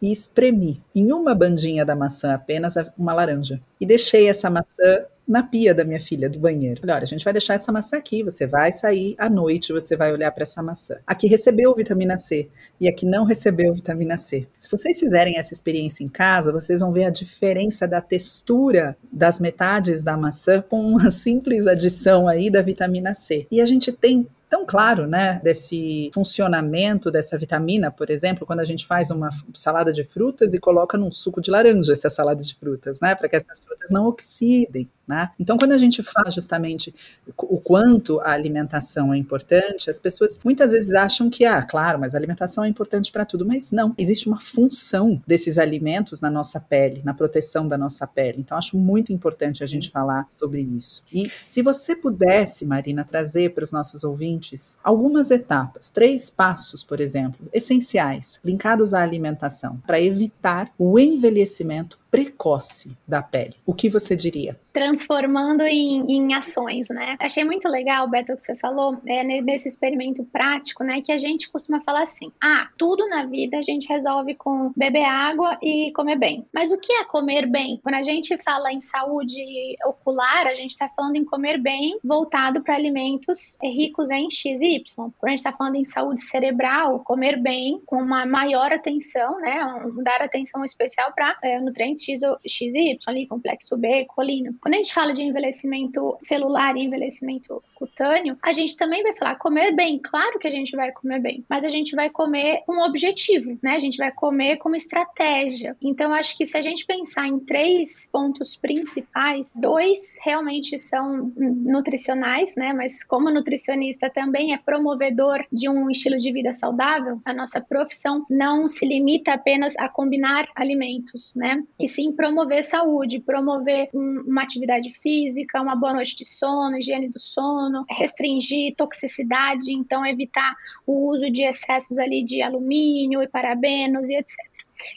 e 0.00 0.12
espremi 0.12 0.82
em 0.94 1.12
uma 1.12 1.34
bandinha 1.34 1.84
da 1.84 1.96
maçã 1.96 2.34
apenas 2.34 2.74
uma 2.96 3.14
laranja 3.14 3.60
e 3.80 3.86
deixei 3.86 4.28
essa 4.28 4.48
maçã 4.48 5.04
na 5.26 5.42
pia 5.42 5.74
da 5.74 5.84
minha 5.84 6.00
filha 6.00 6.28
do 6.28 6.38
banheiro. 6.38 6.80
Falei, 6.80 6.96
olha, 6.96 7.04
a 7.04 7.06
gente 7.06 7.24
vai 7.24 7.32
deixar 7.32 7.54
essa 7.54 7.70
maçã 7.70 7.96
aqui, 7.96 8.22
você 8.22 8.46
vai 8.46 8.72
sair 8.72 9.14
à 9.16 9.30
noite, 9.30 9.72
você 9.72 9.96
vai 9.96 10.12
olhar 10.12 10.30
para 10.32 10.42
essa 10.42 10.62
maçã. 10.62 10.98
Aqui 11.06 11.26
recebeu 11.26 11.74
vitamina 11.74 12.16
C 12.18 12.48
e 12.80 12.88
aqui 12.88 13.06
não 13.06 13.24
recebeu 13.24 13.72
vitamina 13.72 14.16
C. 14.16 14.46
Se 14.58 14.68
vocês 14.70 14.98
fizerem 14.98 15.38
essa 15.38 15.54
experiência 15.54 16.02
em 16.02 16.08
casa, 16.08 16.52
vocês 16.52 16.80
vão 16.80 16.92
ver 16.92 17.04
a 17.04 17.10
diferença 17.10 17.86
da 17.86 18.00
textura 18.00 18.96
das 19.12 19.38
metades 19.38 20.02
da 20.02 20.16
maçã 20.16 20.60
com 20.60 20.80
uma 20.80 21.10
simples 21.10 21.66
adição 21.66 22.28
aí 22.28 22.50
da 22.50 22.60
vitamina 22.60 23.14
C. 23.14 23.46
E 23.50 23.60
a 23.60 23.64
gente 23.64 23.92
tem 23.92 24.26
tão 24.52 24.66
claro, 24.66 25.06
né, 25.06 25.40
desse 25.42 26.10
funcionamento 26.12 27.10
dessa 27.10 27.38
vitamina, 27.38 27.90
por 27.90 28.10
exemplo, 28.10 28.46
quando 28.46 28.60
a 28.60 28.66
gente 28.66 28.86
faz 28.86 29.10
uma 29.10 29.30
salada 29.54 29.90
de 29.90 30.04
frutas 30.04 30.52
e 30.52 30.60
coloca 30.60 30.98
num 30.98 31.10
suco 31.10 31.40
de 31.40 31.50
laranja 31.50 31.94
essa 31.94 32.10
salada 32.10 32.42
de 32.42 32.54
frutas, 32.54 33.00
né, 33.00 33.14
para 33.14 33.30
que 33.30 33.36
essas 33.36 33.64
frutas 33.64 33.90
não 33.90 34.06
oxidem. 34.06 34.90
Né? 35.12 35.28
Então, 35.38 35.58
quando 35.58 35.72
a 35.72 35.78
gente 35.78 36.02
fala 36.02 36.30
justamente 36.30 36.94
o 37.36 37.60
quanto 37.60 38.18
a 38.20 38.32
alimentação 38.32 39.12
é 39.12 39.18
importante, 39.18 39.90
as 39.90 40.00
pessoas 40.00 40.40
muitas 40.42 40.72
vezes 40.72 40.94
acham 40.94 41.28
que, 41.28 41.44
ah, 41.44 41.60
claro, 41.60 42.00
mas 42.00 42.14
a 42.14 42.18
alimentação 42.18 42.64
é 42.64 42.68
importante 42.68 43.12
para 43.12 43.26
tudo, 43.26 43.44
mas 43.44 43.72
não, 43.72 43.94
existe 43.98 44.26
uma 44.26 44.40
função 44.40 45.20
desses 45.26 45.58
alimentos 45.58 46.22
na 46.22 46.30
nossa 46.30 46.58
pele, 46.58 47.02
na 47.04 47.12
proteção 47.12 47.68
da 47.68 47.76
nossa 47.76 48.06
pele. 48.06 48.38
Então, 48.38 48.56
acho 48.56 48.74
muito 48.74 49.12
importante 49.12 49.62
a 49.62 49.66
gente 49.66 49.90
falar 49.90 50.26
sobre 50.34 50.62
isso. 50.62 51.04
E 51.12 51.30
se 51.42 51.60
você 51.60 51.94
pudesse, 51.94 52.64
Marina, 52.64 53.04
trazer 53.04 53.52
para 53.52 53.64
os 53.64 53.70
nossos 53.70 54.04
ouvintes 54.04 54.78
algumas 54.82 55.30
etapas, 55.30 55.90
três 55.90 56.30
passos, 56.30 56.82
por 56.82 57.02
exemplo, 57.02 57.46
essenciais, 57.52 58.40
linkados 58.42 58.94
à 58.94 59.02
alimentação, 59.02 59.76
para 59.86 60.00
evitar 60.00 60.72
o 60.78 60.98
envelhecimento 60.98 62.00
precoce 62.12 62.94
da 63.08 63.22
pele. 63.22 63.54
O 63.64 63.72
que 63.72 63.88
você 63.88 64.14
diria? 64.14 64.60
Transformando 64.70 65.62
em, 65.62 66.04
em 66.12 66.34
ações, 66.34 66.90
né? 66.90 67.16
Achei 67.18 67.42
muito 67.42 67.66
legal, 67.70 68.06
Beto, 68.06 68.34
o 68.34 68.36
que 68.36 68.42
você 68.42 68.54
falou, 68.54 68.98
é, 69.06 69.24
nesse 69.40 69.66
experimento 69.66 70.22
prático, 70.24 70.84
né? 70.84 71.00
Que 71.00 71.10
a 71.10 71.16
gente 71.16 71.50
costuma 71.50 71.80
falar 71.80 72.02
assim: 72.02 72.30
ah, 72.42 72.68
tudo 72.76 73.08
na 73.08 73.24
vida 73.24 73.56
a 73.56 73.62
gente 73.62 73.88
resolve 73.88 74.34
com 74.34 74.72
beber 74.76 75.04
água 75.04 75.56
e 75.62 75.90
comer 75.92 76.16
bem. 76.16 76.46
Mas 76.52 76.70
o 76.70 76.76
que 76.76 76.92
é 76.92 77.04
comer 77.04 77.46
bem? 77.46 77.80
Quando 77.82 77.94
a 77.94 78.02
gente 78.02 78.36
fala 78.42 78.70
em 78.70 78.80
saúde 78.82 79.42
ocular, 79.86 80.46
a 80.46 80.54
gente 80.54 80.72
está 80.72 80.90
falando 80.90 81.16
em 81.16 81.24
comer 81.24 81.56
bem 81.56 81.98
voltado 82.04 82.62
para 82.62 82.74
alimentos 82.74 83.56
ricos 83.62 84.10
em 84.10 84.30
X 84.30 84.60
e 84.60 84.76
Y. 84.76 85.10
Quando 85.18 85.24
a 85.24 85.30
gente 85.30 85.38
está 85.38 85.52
falando 85.52 85.76
em 85.76 85.84
saúde 85.84 86.20
cerebral, 86.20 87.00
comer 87.00 87.40
bem 87.40 87.80
com 87.86 87.96
uma 87.96 88.26
maior 88.26 88.70
atenção, 88.70 89.40
né? 89.40 89.64
Um, 89.64 90.02
dar 90.02 90.20
atenção 90.20 90.62
especial 90.62 91.10
para 91.14 91.38
é, 91.42 91.58
nutrientes 91.58 92.01
X, 92.04 92.20
XY, 92.46 92.98
ali, 93.06 93.26
complexo 93.26 93.76
B, 93.76 94.04
colina. 94.06 94.54
Quando 94.60 94.74
a 94.74 94.76
gente 94.78 94.92
fala 94.92 95.12
de 95.12 95.22
envelhecimento 95.22 96.16
celular 96.20 96.76
e 96.76 96.84
envelhecimento 96.84 97.62
cutâneo, 97.74 98.36
a 98.42 98.52
gente 98.52 98.76
também 98.76 99.02
vai 99.02 99.14
falar 99.14 99.36
comer 99.36 99.74
bem. 99.74 99.98
Claro 99.98 100.38
que 100.38 100.46
a 100.46 100.50
gente 100.50 100.76
vai 100.76 100.92
comer 100.92 101.20
bem, 101.20 101.44
mas 101.48 101.64
a 101.64 101.70
gente 101.70 101.94
vai 101.94 102.10
comer 102.10 102.60
com 102.66 102.74
um 102.74 102.84
objetivo, 102.84 103.58
né? 103.62 103.72
A 103.76 103.80
gente 103.80 103.96
vai 103.96 104.12
comer 104.12 104.56
como 104.58 104.76
estratégia. 104.76 105.76
Então, 105.82 106.12
acho 106.12 106.36
que 106.36 106.46
se 106.46 106.56
a 106.56 106.62
gente 106.62 106.86
pensar 106.86 107.26
em 107.26 107.38
três 107.38 108.08
pontos 108.10 108.56
principais, 108.56 109.54
dois 109.60 110.18
realmente 110.24 110.78
são 110.78 111.32
nutricionais, 111.36 112.54
né? 112.56 112.72
Mas 112.72 113.02
como 113.04 113.30
nutricionista 113.30 114.10
também 114.10 114.52
é 114.52 114.58
promovedor 114.58 115.44
de 115.50 115.68
um 115.68 115.90
estilo 115.90 116.18
de 116.18 116.32
vida 116.32 116.52
saudável, 116.52 117.20
a 117.24 117.32
nossa 117.34 117.60
profissão 117.60 118.24
não 118.28 118.68
se 118.68 118.86
limita 118.86 119.32
apenas 119.32 119.74
a 119.78 119.88
combinar 119.88 120.48
alimentos, 120.54 121.34
né? 121.34 121.62
E 121.78 121.88
sim 121.92 122.12
promover 122.12 122.64
saúde, 122.64 123.20
promover 123.20 123.88
um, 123.94 124.24
uma 124.26 124.42
atividade 124.42 124.92
física, 124.94 125.60
uma 125.60 125.76
boa 125.76 125.94
noite 125.94 126.16
de 126.16 126.24
sono, 126.24 126.78
higiene 126.78 127.08
do 127.08 127.20
sono, 127.20 127.84
restringir 127.88 128.74
toxicidade, 128.76 129.72
então 129.72 130.04
evitar 130.04 130.54
o 130.86 131.08
uso 131.08 131.30
de 131.30 131.44
excessos 131.44 131.98
ali 131.98 132.24
de 132.24 132.42
alumínio 132.42 133.22
e 133.22 133.28
parabenos 133.28 134.08
e 134.08 134.16
etc. 134.16 134.52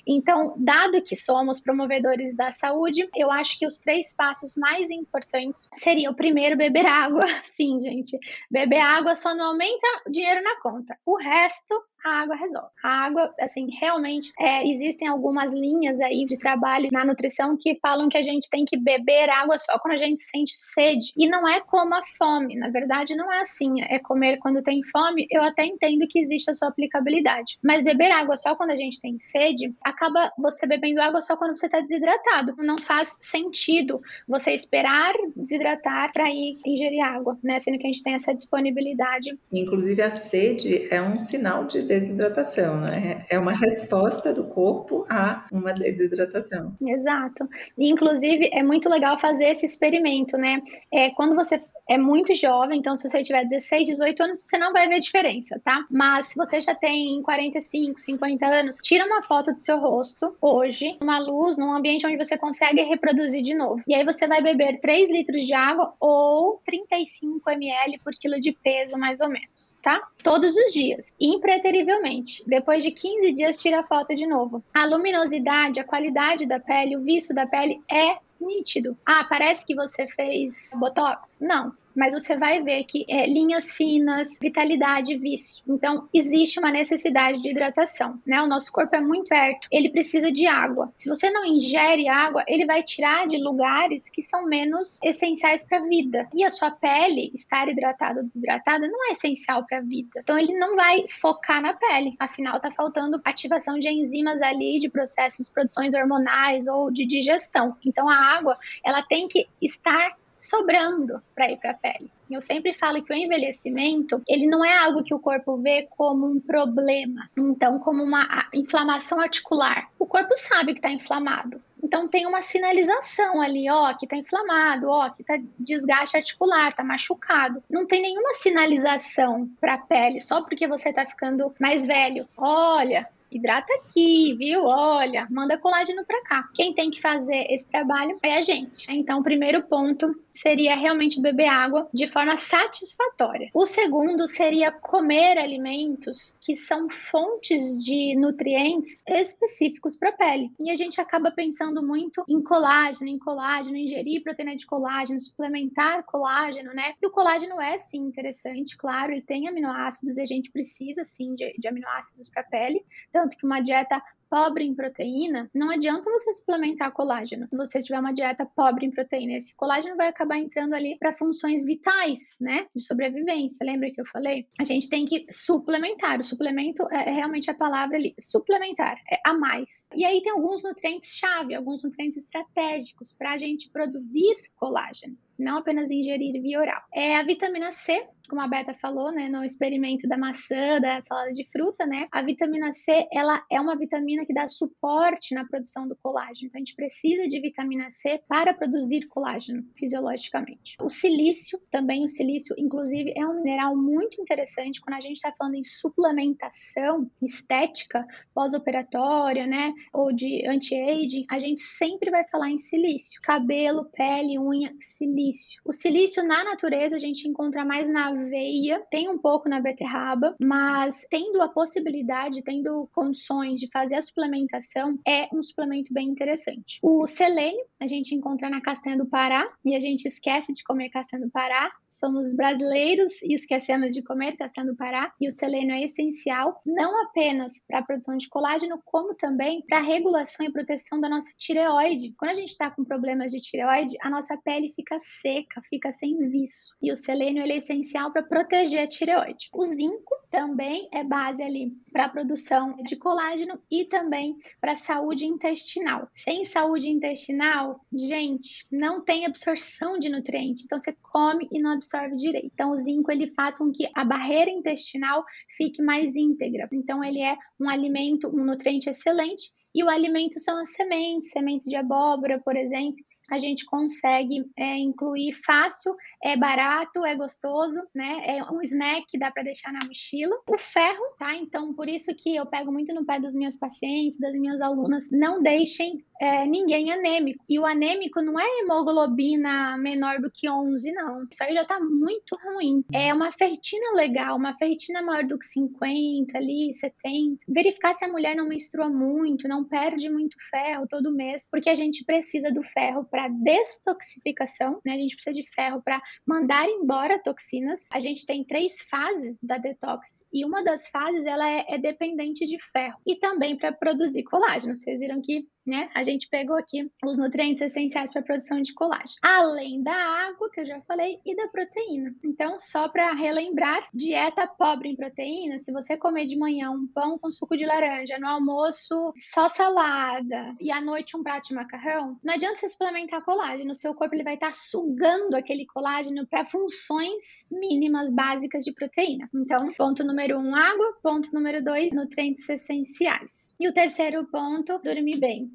Então, 0.08 0.56
dado 0.58 1.02
que 1.02 1.16
somos 1.16 1.60
promovedores 1.60 2.36
da 2.36 2.52
saúde, 2.52 3.08
eu 3.16 3.32
acho 3.32 3.58
que 3.58 3.66
os 3.66 3.80
três 3.80 4.14
passos 4.14 4.56
mais 4.56 4.90
importantes 4.90 5.68
seriam 5.75 6.12
o 6.12 6.16
primeiro 6.16 6.58
beber 6.58 6.86
água. 6.86 7.25
Sim, 7.44 7.82
gente, 7.82 8.18
beber 8.50 8.80
água 8.80 9.16
só 9.16 9.36
não 9.36 9.52
aumenta 9.52 9.88
o 10.08 10.12
dinheiro 10.12 10.42
na 10.44 10.60
conta. 10.62 10.98
O 11.06 11.18
resto 11.18 11.75
a 12.05 12.21
água 12.21 12.35
resolve. 12.35 12.69
A 12.83 13.05
água, 13.05 13.33
assim, 13.39 13.67
realmente 13.79 14.31
é, 14.39 14.63
existem 14.63 15.07
algumas 15.07 15.51
linhas 15.51 16.00
aí 16.00 16.25
de 16.25 16.38
trabalho 16.38 16.89
na 16.91 17.03
nutrição 17.03 17.57
que 17.57 17.79
falam 17.81 18.07
que 18.07 18.17
a 18.17 18.21
gente 18.21 18.47
tem 18.50 18.63
que 18.63 18.77
beber 18.77 19.27
água 19.29 19.57
só 19.57 19.79
quando 19.79 19.95
a 19.95 19.97
gente 19.97 20.21
sente 20.21 20.53
sede. 20.55 21.12
E 21.17 21.27
não 21.27 21.47
é 21.47 21.59
como 21.62 21.95
a 21.95 22.03
fome, 22.03 22.55
na 22.55 22.69
verdade 22.69 23.15
não 23.15 23.31
é 23.31 23.41
assim. 23.41 23.81
É 23.81 23.97
comer 23.97 24.38
quando 24.38 24.62
tem 24.62 24.83
fome, 24.83 25.25
eu 25.31 25.41
até 25.41 25.65
entendo 25.65 26.07
que 26.07 26.19
existe 26.19 26.50
a 26.51 26.53
sua 26.53 26.67
aplicabilidade. 26.67 27.57
Mas 27.63 27.81
beber 27.81 28.12
água 28.12 28.35
só 28.35 28.55
quando 28.55 28.71
a 28.71 28.75
gente 28.75 29.01
tem 29.01 29.17
sede, 29.17 29.74
acaba 29.81 30.31
você 30.38 30.67
bebendo 30.67 31.01
água 31.01 31.21
só 31.21 31.35
quando 31.35 31.57
você 31.57 31.65
está 31.65 31.79
desidratado. 31.79 32.55
Não 32.59 32.79
faz 32.79 33.17
sentido 33.19 34.01
você 34.27 34.51
esperar 34.51 35.13
desidratar 35.35 36.13
para 36.13 36.29
ir 36.29 36.59
ingerir 36.65 37.01
água, 37.01 37.38
né? 37.43 37.59
Sendo 37.59 37.79
que 37.79 37.85
a 37.85 37.88
gente 37.88 38.03
tem 38.03 38.13
essa 38.13 38.33
disponibilidade. 38.33 39.38
Inclusive 39.51 40.01
a 40.01 40.09
sede 40.09 40.88
é 40.93 41.01
um 41.01 41.17
sinal 41.17 41.65
de 41.65 41.81
desidratação, 42.00 42.82
né? 42.82 43.25
É 43.30 43.38
uma 43.38 43.54
resposta 43.54 44.34
do 44.34 44.46
corpo 44.46 45.06
a 45.10 45.46
uma 45.52 45.74
desidratação. 45.74 46.75
Exato. 46.82 47.48
Inclusive, 47.78 48.50
é 48.54 48.64
muito 48.64 48.90
legal 48.90 49.20
fazer 49.20 49.46
esse 49.46 49.66
experimento, 49.66 50.38
né? 50.38 50.62
É, 50.92 51.10
quando 51.12 51.36
você 51.36 51.62
é 51.88 51.98
muito 51.98 52.34
jovem, 52.34 52.80
então 52.80 52.96
se 52.96 53.08
você 53.08 53.22
tiver 53.22 53.46
16, 53.46 53.86
18 53.86 54.24
anos, 54.24 54.42
você 54.42 54.58
não 54.58 54.74
vai 54.74 54.88
ver 54.88 55.00
diferença, 55.00 55.60
tá? 55.63 55.86
Mas 55.89 56.27
se 56.27 56.36
você 56.36 56.60
já 56.60 56.74
tem 56.74 57.22
45, 57.22 58.00
50 58.00 58.46
anos, 58.46 58.77
tira 58.82 59.06
uma 59.06 59.22
foto 59.22 59.54
do 59.54 59.60
seu 59.60 59.77
rosto 59.80 60.36
hoje, 60.42 60.98
numa 61.00 61.20
luz, 61.20 61.58
num 61.58 61.74
ambiente 61.74 62.06
onde 62.06 62.18
você 62.18 62.38
consegue 62.38 62.82
reproduzir 62.82 63.42
de 63.42 63.54
novo. 63.54 63.82
E 63.88 63.94
aí 63.94 64.04
você 64.04 64.27
vai 64.27 64.42
beber 64.42 64.80
3 64.80 65.10
litros 65.10 65.44
de 65.44 65.54
água 65.54 65.94
ou 66.00 66.60
35 66.65 67.50
ml 67.51 68.00
por 68.04 68.13
quilo 68.13 68.39
de 68.39 68.51
peso, 68.51 68.98
mais 68.98 69.22
ou 69.22 69.30
menos, 69.30 69.77
tá? 69.84 70.01
Todos 70.24 70.56
os 70.56 70.74
dias, 70.74 71.13
impreterivelmente. 71.20 72.44
Depois 72.48 72.84
de 72.84 72.92
15 72.92 73.32
dias, 73.34 73.62
tira 73.62 73.82
a 73.82 73.84
foto 73.84 74.15
de 74.15 74.25
novo. 74.25 74.63
A 74.74 74.86
luminosidade, 74.86 75.80
a 75.80 75.84
qualidade 75.84 76.46
da 76.46 76.60
pele, 76.60 76.98
o 76.98 77.01
viço 77.01 77.34
da 77.34 77.46
pele 77.46 77.80
é 77.92 78.18
nítido. 78.46 78.98
Ah, 79.06 79.25
parece 79.28 79.66
que 79.66 79.75
você 79.75 80.08
fez 80.08 80.70
botox? 80.80 81.38
Não 81.40 81.74
mas 81.96 82.14
você 82.14 82.36
vai 82.36 82.62
ver 82.62 82.84
que 82.84 83.06
é, 83.10 83.25
linhas 83.25 83.72
finas, 83.72 84.38
vitalidade, 84.40 85.18
vício. 85.18 85.64
Então, 85.68 86.08
existe 86.14 86.60
uma 86.60 86.72
necessidade 86.72 87.42
de 87.42 87.50
hidratação, 87.50 88.20
né? 88.25 88.42
O 88.42 88.48
nosso 88.48 88.72
corpo 88.72 88.96
é 88.96 89.02
muito 89.02 89.30
perto, 89.30 89.68
ele 89.72 89.90
precisa 89.90 90.32
de 90.32 90.46
água. 90.48 90.92
Se 90.96 91.10
você 91.10 91.30
não 91.30 91.46
ingere 91.46 92.08
água, 92.08 92.44
ele 92.48 92.66
vai 92.66 92.84
tirar 92.84 93.28
de 93.28 93.38
lugares 93.38 94.10
que 94.10 94.22
são 94.22 94.46
menos 94.46 95.00
essenciais 95.04 95.64
para 95.64 95.80
a 95.80 95.84
vida. 95.84 96.28
E 96.34 96.44
a 96.44 96.50
sua 96.50 96.72
pele 96.72 97.32
estar 97.34 97.68
hidratada 97.68 98.20
ou 98.20 98.25
desidratada 98.25 98.88
não 98.88 99.10
é 99.10 99.12
essencial 99.14 99.66
para 99.66 99.78
a 99.78 99.82
vida. 99.82 100.20
Então, 100.20 100.38
ele 100.38 100.58
não 100.58 100.75
vai 100.75 101.06
focar 101.10 101.62
na 101.62 101.74
pele. 101.74 102.16
Afinal, 102.20 102.60
tá 102.60 102.72
faltando 102.72 103.22
ativação 103.24 103.80
de 103.80 103.90
enzimas 103.90 104.42
ali, 104.42 104.80
de 104.80 104.90
processos 104.90 105.50
produções 105.50 105.94
hormonais 105.94 106.68
ou 106.68 106.92
de 106.92 107.06
digestão. 107.06 107.75
Então, 107.86 108.10
a 108.10 108.16
água, 108.16 108.58
ela 108.84 109.02
tem 109.02 109.28
que 109.28 109.48
estar 109.62 110.16
sobrando 110.46 111.22
para 111.34 111.52
ir 111.52 111.58
para 111.58 111.72
a 111.72 111.75
pele. 111.75 112.12
Eu 112.30 112.42
sempre 112.42 112.74
falo 112.74 113.04
que 113.04 113.14
o 113.14 113.16
envelhecimento, 113.16 114.22
ele 114.28 114.48
não 114.48 114.66
é 114.66 114.78
algo 114.78 115.04
que 115.04 115.14
o 115.14 115.20
corpo 115.20 115.58
vê 115.58 115.88
como 115.92 116.25
um 116.25 116.40
problema, 116.40 117.30
então 117.38 117.80
como 117.80 118.04
uma 118.04 118.48
inflamação 118.54 119.20
articular. 119.20 119.90
O 120.00 120.06
corpo 120.06 120.36
sabe 120.36 120.74
que 120.74 120.80
está 120.80 120.90
inflamado. 120.90 121.62
Então 121.84 122.08
tem 122.08 122.25
uma 122.25 122.42
sinalização 122.42 123.40
ali, 123.40 123.70
ó, 123.70 123.94
que 123.94 124.08
tá 124.08 124.18
inflamado, 124.18 124.90
ó, 124.90 125.08
que 125.12 125.24
tá 125.24 125.38
desgaste 125.60 126.18
articular, 126.18 126.74
tá 126.74 126.84
machucado. 126.84 127.64
Não 127.70 127.86
tem 127.86 128.02
nenhuma 128.02 128.34
sinalização 128.34 129.48
para 129.62 129.75
a 129.75 129.78
pele 129.78 130.20
só 130.20 130.42
porque 130.42 130.68
você 130.68 130.92
tá 130.92 131.06
ficando 131.06 131.54
mais 131.60 131.86
velho. 131.86 132.28
Olha, 132.36 133.08
hidrata 133.38 133.74
aqui, 133.75 134.34
viu? 134.36 134.65
Olha, 134.65 135.27
manda 135.30 135.58
colágeno 135.58 136.06
para 136.06 136.24
cá. 136.24 136.50
Quem 136.54 136.74
tem 136.74 136.89
que 136.89 137.01
fazer 137.01 137.46
esse 137.50 137.68
trabalho 137.68 138.18
é 138.22 138.38
a 138.38 138.42
gente. 138.42 138.86
Então, 138.89 139.20
o 139.20 139.24
primeiro 139.24 139.63
ponto 139.63 140.15
seria 140.34 140.75
realmente 140.75 141.22
beber 141.22 141.48
água 141.48 141.88
de 141.94 142.08
forma 142.08 142.36
satisfatória. 142.38 143.50
O 143.54 143.65
segundo 143.65 144.27
seria 144.27 144.72
comer 144.72 145.38
alimentos 145.38 146.36
que 146.42 146.56
são 146.56 146.89
fontes 146.89 147.84
de 147.84 148.15
nutrientes 148.15 149.04
específicos 149.08 149.96
para 149.96 150.10
a 150.10 150.13
pele. 150.13 150.51
E 150.60 150.70
a 150.70 150.75
gente 150.75 151.00
acaba 151.00 151.32
pensando 151.32 151.86
muito 151.86 152.24
em 152.27 152.42
colágeno, 152.42 153.10
em 153.10 153.18
colágeno, 153.18 153.77
ingerir 153.77 154.24
proteína 154.24 154.56
de 154.56 154.65
colágeno, 154.65 155.20
suplementar 155.20 156.04
colágeno, 156.04 156.74
né? 156.74 156.94
E 157.01 157.08
o 157.08 157.12
colágeno 157.12 157.62
é 157.62 157.77
sim 157.77 158.00
interessante, 158.00 158.77
claro, 158.77 159.12
ele 159.12 159.22
tem 159.22 159.48
aminoácidos 159.48 160.18
e 160.18 160.22
a 160.22 160.25
gente 160.25 160.51
precisa 160.51 161.04
sim 161.06 161.34
de, 161.36 161.54
de 161.58 161.68
aminoácidos 161.68 162.30
para 162.30 162.42
a 162.42 162.46
pele. 162.46 162.84
Então, 163.10 163.25
tanto 163.25 163.38
que 163.38 163.46
uma 163.46 163.60
dieta 163.60 164.01
pobre 164.29 164.65
em 164.65 164.74
proteína, 164.75 165.50
não 165.53 165.70
adianta 165.70 166.12
você 166.12 166.32
suplementar 166.32 166.91
colágeno. 166.91 167.48
Se 167.50 167.55
você 167.55 167.82
tiver 167.82 168.00
uma 168.00 168.13
dieta 168.13 168.46
pobre 168.46 168.86
em 168.86 168.91
proteína, 168.91 169.34
esse 169.34 169.55
colágeno 169.55 169.96
vai 169.96 170.08
acabar 170.08 170.38
entrando 170.38 170.74
ali 170.74 170.98
para 170.98 171.13
funções 171.13 171.63
vitais, 171.63 172.38
né, 172.41 172.67
de 172.75 172.82
sobrevivência. 172.82 173.65
Lembra 173.65 173.91
que 173.91 174.01
eu 174.01 174.05
falei? 174.05 174.48
A 174.60 174.63
gente 174.63 174.89
tem 174.89 175.05
que 175.05 175.25
suplementar. 175.32 176.20
O 176.20 176.24
suplemento 176.24 176.84
é, 176.91 177.10
é 177.10 177.12
realmente 177.13 177.50
a 177.50 177.53
palavra 177.53 177.98
ali, 177.98 178.13
suplementar, 178.20 178.98
é 179.10 179.17
a 179.25 179.34
mais. 179.34 179.88
E 179.96 180.03
aí 180.03 180.22
tem 180.22 180.32
alguns 180.32 180.63
nutrientes 180.63 181.15
chave, 181.15 181.55
alguns 181.55 181.84
nutrientes 181.84 182.17
estratégicos 182.17 183.13
para 183.13 183.34
a 183.34 183.38
gente 183.38 183.70
produzir 183.70 184.36
colágeno. 184.55 185.17
Não 185.38 185.58
apenas 185.58 185.92
ingerir 185.92 186.42
via 186.42 186.60
oral. 186.60 186.82
É 186.94 187.15
a 187.15 187.24
vitamina 187.24 187.72
C, 187.72 188.08
como 188.27 188.42
a 188.42 188.48
Beta 188.48 188.74
falou, 188.75 189.12
né, 189.12 189.30
no 189.30 189.44
experimento 189.44 190.08
da 190.08 190.18
maçã, 190.18 190.80
da 190.82 191.01
salada 191.01 191.32
de 191.32 191.48
fruta, 191.51 191.86
né, 191.86 192.08
a 192.12 192.22
vitamina 192.22 192.72
C, 192.72 193.08
ela 193.12 193.44
é 193.51 193.60
uma 193.62 193.77
vitamina 193.77 194.25
que 194.25 194.34
dá 194.34 194.48
suporte 194.48 195.34
na 195.36 195.46
produção 195.46 195.88
do 195.88 195.96
colágeno. 195.96 196.48
Então, 196.48 196.60
a 196.60 196.63
gente 196.63 196.75
precisa 196.75 197.27
de 197.27 197.39
vitamina 197.39 197.89
C 197.92 198.22
para 198.27 198.54
produzir 198.54 199.08
colágeno 199.08 199.63
fisiologicamente. 199.77 200.75
O 200.82 200.89
silício, 200.89 201.60
também 201.72 202.04
o 202.04 202.08
silício, 202.08 202.56
inclusive, 202.58 203.13
é 203.15 203.25
um 203.25 203.36
mineral 203.36 203.75
muito 203.75 204.22
interessante 204.22 204.82
quando 204.82 204.98
a 204.98 205.01
gente 205.01 205.18
está 205.18 205.32
falando 205.38 205.56
em 205.56 205.63
suplementação 205.63 207.10
estética 207.22 208.06
pós-operatória, 208.34 209.46
né, 209.46 209.74
ou 209.94 210.12
de 210.12 210.46
anti-aging, 210.48 211.25
a 211.30 211.39
gente 211.39 211.62
sempre 211.62 212.10
vai 212.10 212.27
falar 212.27 212.50
em 212.50 212.58
silício. 212.58 213.20
Cabelo, 213.22 213.86
pele, 213.86 214.39
unha, 214.39 214.74
silício. 214.80 215.25
O 215.63 215.72
silício 215.72 216.24
na 216.24 216.44
natureza 216.44 216.96
a 216.96 217.00
gente 217.00 217.27
encontra 217.27 217.65
mais 217.65 217.89
na 217.89 218.10
aveia, 218.10 218.84
tem 218.89 219.10
um 219.10 219.17
pouco 219.17 219.50
na 219.50 219.60
beterraba, 219.60 220.36
mas 220.39 221.05
tendo 221.10 221.41
a 221.41 221.48
possibilidade, 221.48 222.44
tendo 222.44 222.89
condições 222.94 223.60
de 223.60 223.70
fazer 223.72 223.96
a 223.96 224.01
suplementação, 224.01 225.00
é 225.08 225.27
um 225.34 225.41
suplemento 225.41 225.94
bem 225.94 226.08
interessante. 226.08 226.79
O 226.82 227.05
selênio 227.08 227.65
a 227.79 227.88
gente 227.88 228.15
encontra 228.15 228.50
na 228.50 228.62
castanha 228.62 228.98
do 228.98 229.05
Pará 229.05 229.48
e 229.63 229.75
a 229.75 229.79
gente 229.79 230.08
esquece 230.08 230.53
de 230.53 230.63
comer 230.63 230.89
castanha 230.89 231.25
do 231.25 231.32
Pará. 231.32 231.72
Somos 231.89 232.34
brasileiros 232.34 233.22
e 233.24 233.34
esquecemos 233.34 233.94
de 233.94 234.03
comer 234.03 234.36
castanha 234.36 234.67
do 234.67 234.75
Pará 234.75 235.13
e 235.20 235.27
o 235.27 235.32
selênio 235.32 235.75
é 235.75 235.84
essencial 235.84 236.62
não 236.65 237.03
apenas 237.03 237.63
para 237.67 237.79
a 237.79 237.84
produção 237.84 238.17
de 238.17 238.27
colágeno, 238.27 238.82
como 238.84 239.13
também 239.15 239.63
para 239.67 239.77
a 239.77 239.84
regulação 239.84 240.46
e 240.46 240.51
proteção 240.51 241.00
da 241.00 241.08
nossa 241.08 241.32
tireoide. 241.38 242.13
Quando 242.17 242.32
a 242.32 242.36
gente 242.36 242.50
está 242.50 242.70
com 242.70 242.84
problemas 242.84 243.32
de 243.32 243.39
tireoide, 243.39 243.96
a 244.01 244.10
nossa 244.10 244.38
pele 244.38 244.74
fica 244.75 244.98
seca, 245.22 245.62
fica 245.69 245.91
sem 245.91 246.17
viço. 246.29 246.75
E 246.81 246.91
o 246.91 246.95
selênio 246.95 247.43
é 247.43 247.57
essencial 247.57 247.86
essencial 247.86 248.12
para 248.12 248.24
proteger 248.24 248.81
a 248.81 248.88
tireoide. 248.88 249.50
O 249.53 249.63
zinco 249.63 250.15
também 250.29 250.88
é 250.91 251.03
base 251.03 251.43
ali 251.43 251.72
para 251.91 252.05
a 252.05 252.10
produção 252.10 252.75
de 252.84 252.95
colágeno 252.95 253.60
e 253.69 253.86
também 253.86 254.36
para 254.60 254.74
a 254.74 254.77
saúde 254.77 255.25
intestinal. 255.25 256.10
Sem 256.13 256.43
saúde 256.43 256.89
intestinal, 256.89 257.79
gente, 257.93 258.65
não 258.72 259.03
tem 259.03 259.25
absorção 259.25 259.98
de 260.00 260.10
nutrientes. 260.10 260.65
Então 260.65 260.79
você 260.79 260.93
come 261.01 261.48
e 261.51 261.62
não 261.62 261.72
absorve 261.72 262.15
direito. 262.15 262.50
Então 262.53 262.72
o 262.72 262.75
zinco 262.75 263.12
ele 263.12 263.31
faz 263.34 263.57
com 263.57 263.72
que 263.72 263.89
a 263.93 264.03
barreira 264.03 264.51
intestinal 264.51 265.24
fique 265.55 265.81
mais 265.81 266.15
íntegra. 266.15 266.67
Então 266.72 267.03
ele 267.03 267.22
é 267.22 267.38
um 267.60 267.69
alimento, 267.69 268.27
um 268.27 268.43
nutriente 268.43 268.89
excelente 268.89 269.51
e 269.74 269.84
o 269.84 269.89
alimento 269.89 270.39
são 270.39 270.57
as 270.60 270.72
sementes, 270.72 271.31
sementes 271.31 271.67
de 271.67 271.75
abóbora, 271.75 272.41
por 272.43 272.55
exemplo, 272.55 273.03
a 273.29 273.39
gente 273.39 273.65
consegue 273.65 274.46
é, 274.58 274.77
incluir 274.77 275.34
fácil, 275.34 275.96
é 276.24 276.38
barato, 276.38 277.05
é 277.05 277.15
gostoso, 277.15 277.82
né? 277.94 278.38
É 278.38 278.44
um 278.51 278.62
snack 278.62 279.17
dá 279.17 279.32
para 279.32 279.44
deixar 279.44 279.72
na 279.72 279.86
mochila. 279.86 280.36
O 280.48 280.58
ferro, 280.58 281.03
tá? 281.17 281.36
Então, 281.36 281.74
por 281.74 281.89
isso 281.89 282.13
que 282.15 282.36
eu 282.36 282.46
pego 282.46 282.72
muito 282.72 282.94
no 282.94 283.05
pé 283.05 283.20
das 283.20 283.36
minhas 283.36 283.58
pacientes, 283.58 284.20
das 284.20 284.34
minhas 284.34 284.62
alunas, 284.62 285.10
não 285.12 285.41
deixem 285.41 286.03
é, 286.19 286.45
ninguém 286.45 286.91
anêmico. 286.91 287.43
E 287.48 287.60
o 287.60 287.65
anêmico 287.65 288.22
não 288.22 288.39
é 288.39 288.45
hemoglobina 288.60 289.77
menor 289.77 290.19
do 290.19 290.31
que 290.31 290.50
11, 290.50 290.91
não. 290.91 291.27
Isso 291.31 291.43
aí 291.43 291.53
já 291.53 291.65
tá 291.65 291.79
muito 291.79 292.38
ruim. 292.43 292.84
É 292.93 293.13
uma 293.13 293.31
ferritina 293.31 293.93
legal, 293.95 294.38
uma 294.38 294.57
ferritina 294.57 295.01
maior 295.01 295.24
do 295.25 295.38
que 295.38 295.45
50 295.45 296.38
ali, 296.38 296.74
70. 296.74 297.45
Verificar 297.48 297.93
se 297.93 298.05
a 298.05 298.12
mulher 298.12 298.36
não 298.36 298.48
menstrua 298.48 298.89
muito, 298.89 299.48
não 299.48 299.63
perde 299.63 300.10
muito 300.10 300.38
ferro 300.50 300.88
todo 300.88 301.13
mês, 301.13 301.48
porque 301.51 301.69
a 301.69 301.75
gente 301.75 302.03
precisa 302.03 302.51
do 302.51 302.63
ferro 302.63 303.05
para 303.05 303.27
destoxificação, 303.27 304.79
né? 304.86 304.93
A 304.93 304.98
gente 304.98 305.15
precisa 305.15 305.36
de 305.36 305.48
ferro 305.53 305.81
para 305.81 306.01
mandar 306.25 306.67
embora 306.67 307.22
toxinas. 307.22 307.88
A 307.91 308.00
gente 308.00 308.25
tem 308.25 308.43
três 308.43 308.81
fases 308.81 309.43
da 309.43 309.57
detox 309.57 310.24
e 310.34 310.45
uma 310.45 310.63
das 310.63 310.88
fases 310.88 311.25
ela 311.25 311.48
é, 311.50 311.65
é 311.69 311.77
dependente 311.77 312.45
de 312.45 312.57
ferro 312.72 312.98
e 313.05 313.15
também 313.15 313.57
para 313.57 313.72
produzir 313.72 314.24
colágeno. 314.24 314.75
Vocês 314.75 315.01
viram 315.01 315.22
que 315.22 315.48
né? 315.65 315.89
A 315.93 316.03
gente 316.03 316.27
pegou 316.29 316.55
aqui 316.55 316.89
os 317.03 317.17
nutrientes 317.17 317.62
essenciais 317.62 318.12
para 318.12 318.22
a 318.22 318.24
produção 318.24 318.62
de 318.62 318.74
colágeno, 318.74 319.19
além 319.22 319.81
da 319.81 319.95
água 319.95 320.50
que 320.51 320.62
eu 320.62 320.65
já 320.65 320.79
falei 320.81 321.19
e 321.25 321.36
da 321.36 321.48
proteína. 321.48 322.13
Então, 322.24 322.60
só 322.60 322.88
para 322.88 323.13
relembrar, 323.13 323.88
dieta 323.93 324.48
pobre 324.48 324.89
em 324.89 324.95
proteína, 324.95 325.57
se 325.57 325.72
você 325.72 325.98
comer 325.98 326.25
de 326.25 326.38
manhã 326.38 326.72
um 326.72 326.88
pão 326.88 327.17
com 327.17 327.31
suco 327.31 327.57
de 327.57 327.65
laranja, 327.65 328.19
no 328.19 328.27
almoço 328.27 329.13
só 329.17 329.50
salada 329.50 330.55
e 330.60 330.72
à 330.72 330.79
noite 330.79 331.17
um 331.17 331.24
prato 331.24 331.50
de 331.50 331.55
macarrão, 331.55 332.19
não 332.24 332.34
adianta 332.34 332.57
você 332.57 332.67
suplementar 332.67 333.24
colágeno, 333.24 333.72
o 333.72 333.75
seu 333.75 333.93
corpo 333.93 334.15
ele 334.15 334.24
vai 334.24 334.36
estar 334.36 334.48
tá 334.48 334.53
sugando 334.53 335.36
aquele 335.36 335.65
colágeno 335.65 336.27
para 336.27 336.45
funções 336.45 337.48
mínimas 337.51 338.10
básicas 338.10 338.63
de 338.63 338.74
proteína. 338.74 339.29
Então, 339.34 339.72
ponto 339.77 340.03
número 340.03 340.38
um, 340.38 340.55
água, 340.55 340.98
ponto 341.01 341.34
número 341.34 341.63
dois, 341.63 341.93
nutrientes 341.93 342.48
essenciais. 342.50 343.53
E 343.60 343.67
o 343.67 343.74
terceiro 343.74 344.25
ponto, 344.25 344.79
dormir 344.79 345.19
bem. 345.19 345.54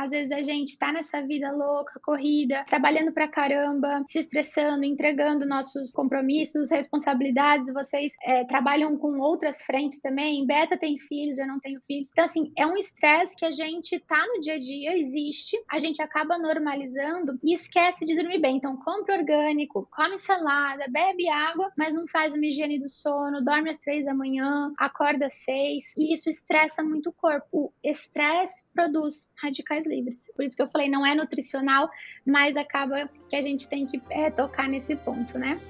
Às 0.00 0.12
vezes 0.12 0.32
a 0.32 0.40
gente 0.40 0.78
tá 0.78 0.90
nessa 0.90 1.20
vida 1.20 1.52
louca, 1.52 2.00
corrida, 2.02 2.64
trabalhando 2.66 3.12
pra 3.12 3.28
caramba, 3.28 4.02
se 4.06 4.18
estressando, 4.18 4.82
entregando 4.82 5.46
nossos 5.46 5.92
compromissos, 5.92 6.70
responsabilidades. 6.70 7.70
Vocês 7.70 8.14
é, 8.22 8.44
trabalham 8.44 8.96
com 8.96 9.18
outras 9.18 9.60
frentes 9.60 10.00
também. 10.00 10.46
Beta 10.46 10.78
tem 10.78 10.98
filhos, 10.98 11.38
eu 11.38 11.46
não 11.46 11.60
tenho 11.60 11.82
filhos. 11.86 12.08
Então, 12.12 12.24
assim, 12.24 12.50
é 12.56 12.66
um 12.66 12.78
estresse 12.78 13.36
que 13.36 13.44
a 13.44 13.50
gente 13.50 14.00
tá 14.00 14.26
no 14.26 14.40
dia 14.40 14.54
a 14.54 14.58
dia, 14.58 14.96
existe, 14.96 15.62
a 15.70 15.78
gente 15.78 16.00
acaba 16.00 16.38
normalizando 16.38 17.38
e 17.44 17.52
esquece 17.52 18.06
de 18.06 18.16
dormir 18.16 18.38
bem. 18.38 18.56
Então, 18.56 18.78
compra 18.78 19.18
orgânico, 19.18 19.86
come 19.90 20.18
salada, 20.18 20.86
bebe 20.88 21.28
água, 21.28 21.70
mas 21.76 21.94
não 21.94 22.08
faz 22.08 22.34
uma 22.34 22.46
higiene 22.46 22.78
do 22.78 22.88
sono, 22.88 23.44
dorme 23.44 23.68
às 23.68 23.78
três 23.78 24.06
da 24.06 24.14
manhã, 24.14 24.72
acorda 24.78 25.26
às 25.26 25.34
seis, 25.34 25.94
e 25.94 26.14
isso 26.14 26.30
estressa 26.30 26.82
muito 26.82 27.10
o 27.10 27.12
corpo. 27.12 27.46
O 27.52 27.70
estresse 27.84 28.64
produz 28.72 29.28
radicais 29.42 29.89
livres. 29.90 30.30
Por 30.34 30.44
isso 30.44 30.56
que 30.56 30.62
eu 30.62 30.68
falei, 30.68 30.88
não 30.88 31.04
é 31.04 31.14
nutricional, 31.14 31.90
mas 32.24 32.56
acaba 32.56 33.10
que 33.28 33.36
a 33.36 33.42
gente 33.42 33.68
tem 33.68 33.84
que 33.84 34.00
é, 34.08 34.30
tocar 34.30 34.68
nesse 34.68 34.96
ponto, 34.96 35.38
né? 35.38 35.60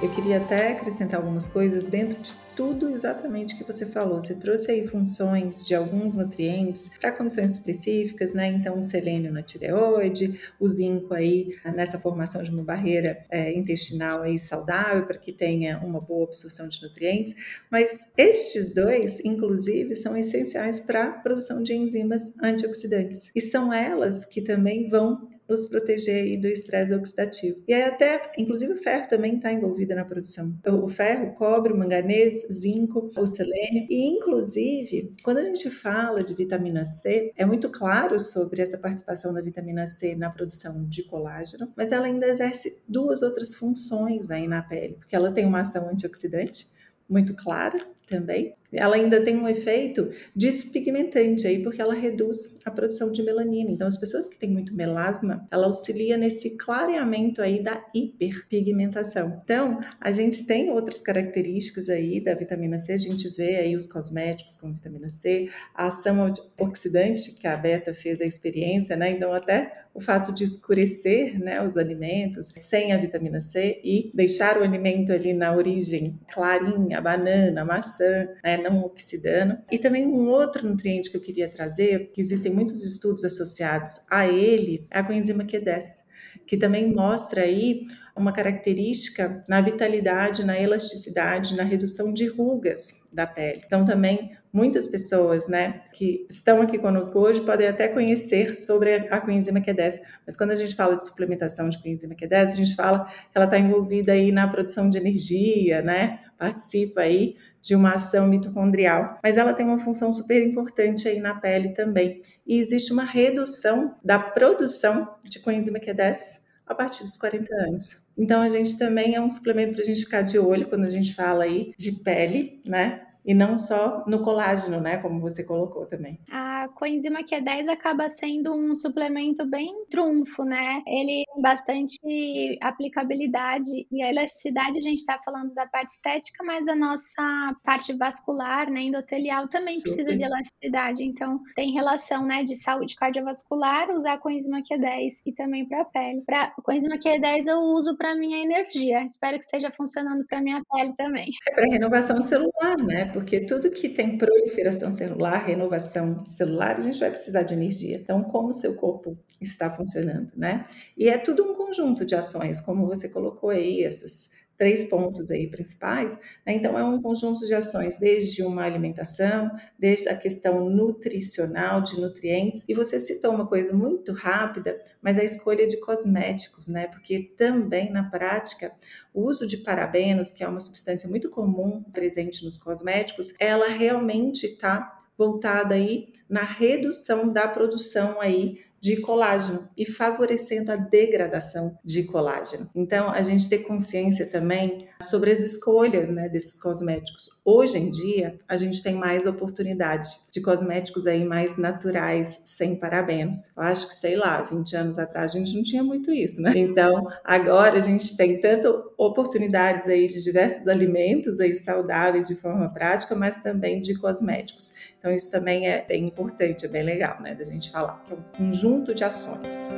Eu 0.00 0.08
queria 0.12 0.36
até 0.36 0.70
acrescentar 0.70 1.18
algumas 1.18 1.48
coisas 1.48 1.84
dentro 1.84 2.22
de 2.22 2.36
tudo 2.54 2.88
exatamente 2.88 3.56
que 3.56 3.64
você 3.64 3.84
falou. 3.84 4.22
Você 4.22 4.32
trouxe 4.32 4.70
aí 4.70 4.86
funções 4.86 5.66
de 5.66 5.74
alguns 5.74 6.14
nutrientes 6.14 6.88
para 7.00 7.10
condições 7.10 7.50
específicas, 7.50 8.32
né? 8.32 8.46
Então, 8.46 8.78
o 8.78 8.82
selênio 8.82 9.32
na 9.32 9.42
tireoide, 9.42 10.40
o 10.60 10.68
zinco 10.68 11.12
aí 11.12 11.56
nessa 11.74 11.98
formação 11.98 12.44
de 12.44 12.50
uma 12.50 12.62
barreira 12.62 13.26
é, 13.28 13.52
intestinal 13.52 14.22
aí 14.22 14.38
saudável 14.38 15.04
para 15.04 15.18
que 15.18 15.32
tenha 15.32 15.78
uma 15.78 16.00
boa 16.00 16.26
absorção 16.26 16.68
de 16.68 16.80
nutrientes. 16.80 17.34
Mas 17.68 18.12
estes 18.16 18.72
dois, 18.72 19.18
inclusive, 19.24 19.96
são 19.96 20.16
essenciais 20.16 20.78
para 20.78 21.06
a 21.06 21.10
produção 21.10 21.60
de 21.60 21.74
enzimas 21.74 22.32
antioxidantes 22.40 23.32
e 23.34 23.40
são 23.40 23.72
elas 23.72 24.24
que 24.24 24.42
também 24.42 24.88
vão 24.88 25.28
nos 25.48 25.66
proteger 25.66 26.22
aí 26.22 26.36
do 26.36 26.46
estresse 26.46 26.94
oxidativo. 26.94 27.62
E 27.66 27.72
aí 27.72 27.82
até, 27.82 28.32
inclusive 28.36 28.74
o 28.74 28.82
ferro 28.82 29.08
também 29.08 29.36
está 29.36 29.52
envolvido 29.52 29.94
na 29.94 30.04
produção. 30.04 30.54
Então, 30.60 30.84
o 30.84 30.88
ferro, 30.88 31.32
cobre, 31.34 31.72
manganês, 31.72 32.46
zinco, 32.52 33.10
o 33.16 33.26
selênio 33.26 33.86
e 33.88 34.06
inclusive, 34.06 35.14
quando 35.22 35.38
a 35.38 35.42
gente 35.42 35.70
fala 35.70 36.22
de 36.22 36.34
vitamina 36.34 36.84
C, 36.84 37.32
é 37.36 37.46
muito 37.46 37.70
claro 37.70 38.20
sobre 38.20 38.60
essa 38.62 38.76
participação 38.76 39.32
da 39.32 39.40
vitamina 39.40 39.86
C 39.86 40.14
na 40.14 40.30
produção 40.30 40.84
de 40.86 41.02
colágeno, 41.04 41.72
mas 41.76 41.92
ela 41.92 42.06
ainda 42.06 42.26
exerce 42.26 42.80
duas 42.86 43.22
outras 43.22 43.54
funções 43.54 44.30
aí 44.30 44.46
na 44.46 44.62
pele, 44.62 44.94
porque 44.94 45.16
ela 45.16 45.32
tem 45.32 45.46
uma 45.46 45.60
ação 45.60 45.88
antioxidante 45.88 46.66
muito 47.08 47.34
clara 47.34 47.78
também. 48.08 48.52
Ela 48.72 48.96
ainda 48.96 49.22
tem 49.22 49.36
um 49.36 49.48
efeito 49.48 50.10
despigmentante 50.34 51.46
aí, 51.46 51.62
porque 51.62 51.80
ela 51.80 51.94
reduz 51.94 52.58
a 52.64 52.70
produção 52.70 53.10
de 53.10 53.22
melanina. 53.22 53.70
Então, 53.70 53.86
as 53.86 53.96
pessoas 53.96 54.28
que 54.28 54.38
têm 54.38 54.50
muito 54.50 54.74
melasma, 54.74 55.46
ela 55.50 55.66
auxilia 55.66 56.16
nesse 56.16 56.56
clareamento 56.56 57.40
aí 57.40 57.62
da 57.62 57.82
hiperpigmentação. 57.94 59.40
Então, 59.42 59.80
a 60.00 60.12
gente 60.12 60.46
tem 60.46 60.70
outras 60.70 61.00
características 61.00 61.88
aí 61.88 62.20
da 62.20 62.34
vitamina 62.34 62.78
C, 62.78 62.92
a 62.92 62.98
gente 62.98 63.28
vê 63.30 63.56
aí 63.56 63.74
os 63.74 63.86
cosméticos 63.86 64.54
com 64.56 64.72
vitamina 64.72 65.08
C, 65.08 65.48
a 65.74 65.86
ação 65.86 66.32
oxidante, 66.58 67.32
que 67.32 67.46
a 67.46 67.56
Beta 67.56 67.94
fez 67.94 68.20
a 68.20 68.26
experiência, 68.26 68.96
né? 68.96 69.10
Então, 69.10 69.32
até 69.32 69.72
o 69.98 70.00
fato 70.00 70.32
de 70.32 70.44
escurecer 70.44 71.40
né, 71.40 71.60
os 71.60 71.76
alimentos 71.76 72.52
sem 72.54 72.92
a 72.92 72.96
vitamina 72.96 73.40
C 73.40 73.80
e 73.82 74.12
deixar 74.14 74.56
o 74.56 74.62
alimento 74.62 75.12
ali 75.12 75.34
na 75.34 75.52
origem 75.52 76.16
clarinha, 76.32 76.98
a 76.98 77.00
banana, 77.00 77.62
a 77.62 77.64
maçã, 77.64 78.28
né, 78.44 78.56
não 78.58 78.78
oxidando. 78.82 79.58
E 79.72 79.76
também 79.76 80.06
um 80.06 80.28
outro 80.28 80.68
nutriente 80.68 81.10
que 81.10 81.16
eu 81.16 81.20
queria 81.20 81.48
trazer, 81.48 82.12
que 82.14 82.20
existem 82.20 82.52
muitos 82.52 82.84
estudos 82.84 83.24
associados 83.24 84.06
a 84.08 84.24
ele, 84.28 84.86
é 84.88 85.00
a 85.00 85.04
coenzima 85.04 85.44
Q10 85.44 86.06
que 86.46 86.56
também 86.56 86.92
mostra 86.94 87.42
aí 87.42 87.86
uma 88.18 88.32
característica 88.32 89.42
na 89.48 89.60
vitalidade, 89.60 90.44
na 90.44 90.58
elasticidade, 90.58 91.56
na 91.56 91.62
redução 91.62 92.12
de 92.12 92.26
rugas 92.26 93.06
da 93.12 93.26
pele. 93.26 93.62
Então, 93.64 93.84
também 93.84 94.32
muitas 94.52 94.86
pessoas, 94.86 95.46
né, 95.46 95.82
que 95.92 96.26
estão 96.28 96.60
aqui 96.60 96.78
conosco 96.78 97.18
hoje 97.18 97.40
podem 97.42 97.68
até 97.68 97.88
conhecer 97.88 98.54
sobre 98.54 98.94
a 98.94 99.20
coenzima 99.20 99.60
Q10, 99.60 100.00
mas 100.26 100.36
quando 100.36 100.50
a 100.50 100.56
gente 100.56 100.74
fala 100.74 100.96
de 100.96 101.04
suplementação 101.04 101.68
de 101.68 101.80
coenzima 101.80 102.14
Q10, 102.14 102.48
a 102.48 102.54
gente 102.54 102.74
fala 102.74 103.04
que 103.04 103.14
ela 103.34 103.44
está 103.44 103.58
envolvida 103.58 104.12
aí 104.12 104.32
na 104.32 104.48
produção 104.48 104.90
de 104.90 104.98
energia, 104.98 105.80
né, 105.82 106.20
participa 106.36 107.02
aí 107.02 107.36
de 107.60 107.74
uma 107.74 107.92
ação 107.94 108.26
mitocondrial, 108.26 109.18
mas 109.22 109.36
ela 109.36 109.52
tem 109.52 109.66
uma 109.66 109.78
função 109.78 110.12
super 110.12 110.42
importante 110.42 111.08
aí 111.08 111.20
na 111.20 111.34
pele 111.34 111.70
também. 111.70 112.22
E 112.46 112.58
existe 112.58 112.92
uma 112.92 113.04
redução 113.04 113.94
da 114.02 114.18
produção 114.18 115.08
de 115.24 115.38
coenzima 115.40 115.78
Q10 115.78 116.47
a 116.68 116.74
partir 116.74 117.02
dos 117.02 117.16
40 117.16 117.54
anos. 117.54 118.12
Então 118.16 118.42
a 118.42 118.48
gente 118.48 118.78
também 118.78 119.14
é 119.14 119.20
um 119.20 119.30
suplemento 119.30 119.72
para 119.72 119.82
a 119.82 119.86
gente 119.86 120.04
ficar 120.04 120.22
de 120.22 120.38
olho 120.38 120.68
quando 120.68 120.84
a 120.84 120.90
gente 120.90 121.14
fala 121.14 121.44
aí 121.44 121.72
de 121.78 121.92
pele, 122.04 122.62
né? 122.66 123.02
e 123.28 123.34
não 123.34 123.58
só 123.58 124.04
no 124.06 124.22
colágeno, 124.22 124.80
né, 124.80 124.96
como 124.96 125.20
você 125.20 125.44
colocou 125.44 125.84
também. 125.84 126.18
A 126.58 126.68
coenzima 126.68 127.22
Q10 127.22 127.68
acaba 127.68 128.08
sendo 128.10 128.54
um 128.54 128.74
suplemento 128.74 129.46
bem 129.46 129.84
trunfo, 129.90 130.44
né? 130.44 130.82
Ele 130.86 131.22
tem 131.24 131.42
bastante 131.42 132.58
aplicabilidade 132.60 133.86
e 133.90 134.02
a 134.02 134.10
elasticidade, 134.10 134.78
a 134.78 134.82
gente 134.82 134.98
está 134.98 135.20
falando 135.24 135.54
da 135.54 135.66
parte 135.66 135.90
estética, 135.90 136.42
mas 136.44 136.66
a 136.68 136.74
nossa 136.74 137.56
parte 137.62 137.92
vascular, 137.96 138.70
né, 138.70 138.82
endotelial 138.82 139.48
também 139.48 139.80
precisa 139.80 140.16
de 140.16 140.24
elasticidade, 140.24 141.04
então 141.04 141.40
tem 141.54 141.72
relação, 141.72 142.26
né, 142.26 142.42
de 142.42 142.56
saúde 142.56 142.96
cardiovascular 142.96 143.90
usar 143.90 144.14
a 144.14 144.18
coenzima 144.18 144.60
Q10 144.62 145.22
e 145.26 145.32
também 145.32 145.66
para 145.68 145.82
a 145.82 145.84
pele. 145.84 146.22
Para 146.26 146.50
coenzima 146.62 146.98
Q10 146.98 147.46
eu 147.46 147.60
uso 147.60 147.96
para 147.96 148.16
minha 148.16 148.42
energia. 148.42 149.04
Espero 149.04 149.38
que 149.38 149.44
esteja 149.44 149.70
funcionando 149.70 150.26
para 150.26 150.40
minha 150.40 150.62
pele 150.72 150.92
também. 150.96 151.30
É 151.48 151.54
para 151.54 151.70
renovação 151.70 152.20
celular, 152.20 152.76
né? 152.84 153.04
porque 153.12 153.40
tudo 153.40 153.70
que 153.70 153.88
tem 153.88 154.16
proliferação 154.16 154.92
celular, 154.92 155.38
renovação 155.44 156.24
celular, 156.26 156.47
a 156.60 156.80
gente 156.80 157.00
vai 157.00 157.10
precisar 157.10 157.42
de 157.42 157.54
energia. 157.54 157.96
Então, 157.96 158.22
como 158.22 158.48
o 158.48 158.52
seu 158.52 158.74
corpo 158.76 159.12
está 159.40 159.70
funcionando, 159.70 160.32
né? 160.36 160.64
E 160.96 161.08
é 161.08 161.18
tudo 161.18 161.44
um 161.44 161.54
conjunto 161.54 162.04
de 162.04 162.14
ações, 162.14 162.60
como 162.60 162.86
você 162.86 163.08
colocou 163.08 163.50
aí, 163.50 163.82
essas 163.84 164.30
três 164.58 164.82
pontos 164.84 165.30
aí 165.30 165.46
principais. 165.46 166.14
Né? 166.44 166.54
Então, 166.54 166.76
é 166.76 166.84
um 166.84 167.00
conjunto 167.00 167.46
de 167.46 167.54
ações, 167.54 167.96
desde 167.96 168.42
uma 168.42 168.64
alimentação, 168.64 169.50
desde 169.78 170.08
a 170.08 170.16
questão 170.16 170.68
nutricional, 170.68 171.80
de 171.80 171.98
nutrientes. 171.98 172.64
E 172.68 172.74
você 172.74 172.98
citou 172.98 173.32
uma 173.32 173.46
coisa 173.46 173.72
muito 173.72 174.12
rápida, 174.12 174.76
mas 175.00 175.16
a 175.16 175.24
escolha 175.24 175.66
de 175.66 175.78
cosméticos, 175.80 176.66
né? 176.66 176.88
Porque 176.88 177.20
também 177.36 177.92
na 177.92 178.10
prática, 178.10 178.72
o 179.14 179.22
uso 179.22 179.46
de 179.46 179.58
parabenos, 179.58 180.32
que 180.32 180.42
é 180.42 180.48
uma 180.48 180.60
substância 180.60 181.08
muito 181.08 181.30
comum 181.30 181.82
presente 181.92 182.44
nos 182.44 182.56
cosméticos, 182.58 183.32
ela 183.38 183.68
realmente 183.68 184.44
está 184.44 184.97
voltada 185.18 185.74
aí 185.74 186.12
na 186.30 186.42
redução 186.42 187.30
da 187.30 187.48
produção 187.48 188.20
aí 188.20 188.60
de 188.80 189.00
colágeno 189.00 189.68
e 189.76 189.84
favorecendo 189.84 190.70
a 190.70 190.76
degradação 190.76 191.76
de 191.84 192.04
colágeno. 192.04 192.70
Então, 192.74 193.10
a 193.10 193.20
gente 193.22 193.48
ter 193.48 193.58
consciência 193.58 194.30
também 194.30 194.87
sobre 195.02 195.30
as 195.30 195.40
escolhas 195.40 196.08
né, 196.08 196.28
desses 196.28 196.60
cosméticos. 196.60 197.40
Hoje 197.44 197.78
em 197.78 197.90
dia, 197.90 198.36
a 198.48 198.56
gente 198.56 198.82
tem 198.82 198.94
mais 198.94 199.26
oportunidade 199.26 200.08
de 200.32 200.40
cosméticos 200.40 201.06
aí 201.06 201.24
mais 201.24 201.56
naturais, 201.56 202.42
sem 202.44 202.76
parabenos. 202.76 203.56
Eu 203.56 203.62
acho 203.62 203.88
que, 203.88 203.94
sei 203.94 204.16
lá, 204.16 204.42
20 204.42 204.76
anos 204.76 204.98
atrás 204.98 205.34
a 205.34 205.38
gente 205.38 205.54
não 205.54 205.62
tinha 205.62 205.82
muito 205.82 206.12
isso, 206.12 206.40
né? 206.42 206.52
Então, 206.56 207.06
agora 207.24 207.76
a 207.76 207.80
gente 207.80 208.16
tem 208.16 208.40
tanto 208.40 208.92
oportunidades 208.96 209.86
aí 209.86 210.08
de 210.08 210.22
diversos 210.22 210.66
alimentos 210.66 211.40
aí 211.40 211.54
saudáveis 211.54 212.28
de 212.28 212.34
forma 212.34 212.68
prática, 212.68 213.14
mas 213.14 213.38
também 213.38 213.80
de 213.80 213.94
cosméticos. 213.94 214.74
Então, 214.98 215.12
isso 215.12 215.30
também 215.30 215.68
é 215.68 215.84
bem 215.84 216.06
importante, 216.06 216.66
é 216.66 216.68
bem 216.68 216.82
legal, 216.82 217.22
né, 217.22 217.34
da 217.34 217.44
gente 217.44 217.70
falar, 217.70 218.04
é 218.10 218.14
um 218.14 218.46
conjunto 218.46 218.94
de 218.94 219.04
ações. 219.04 219.68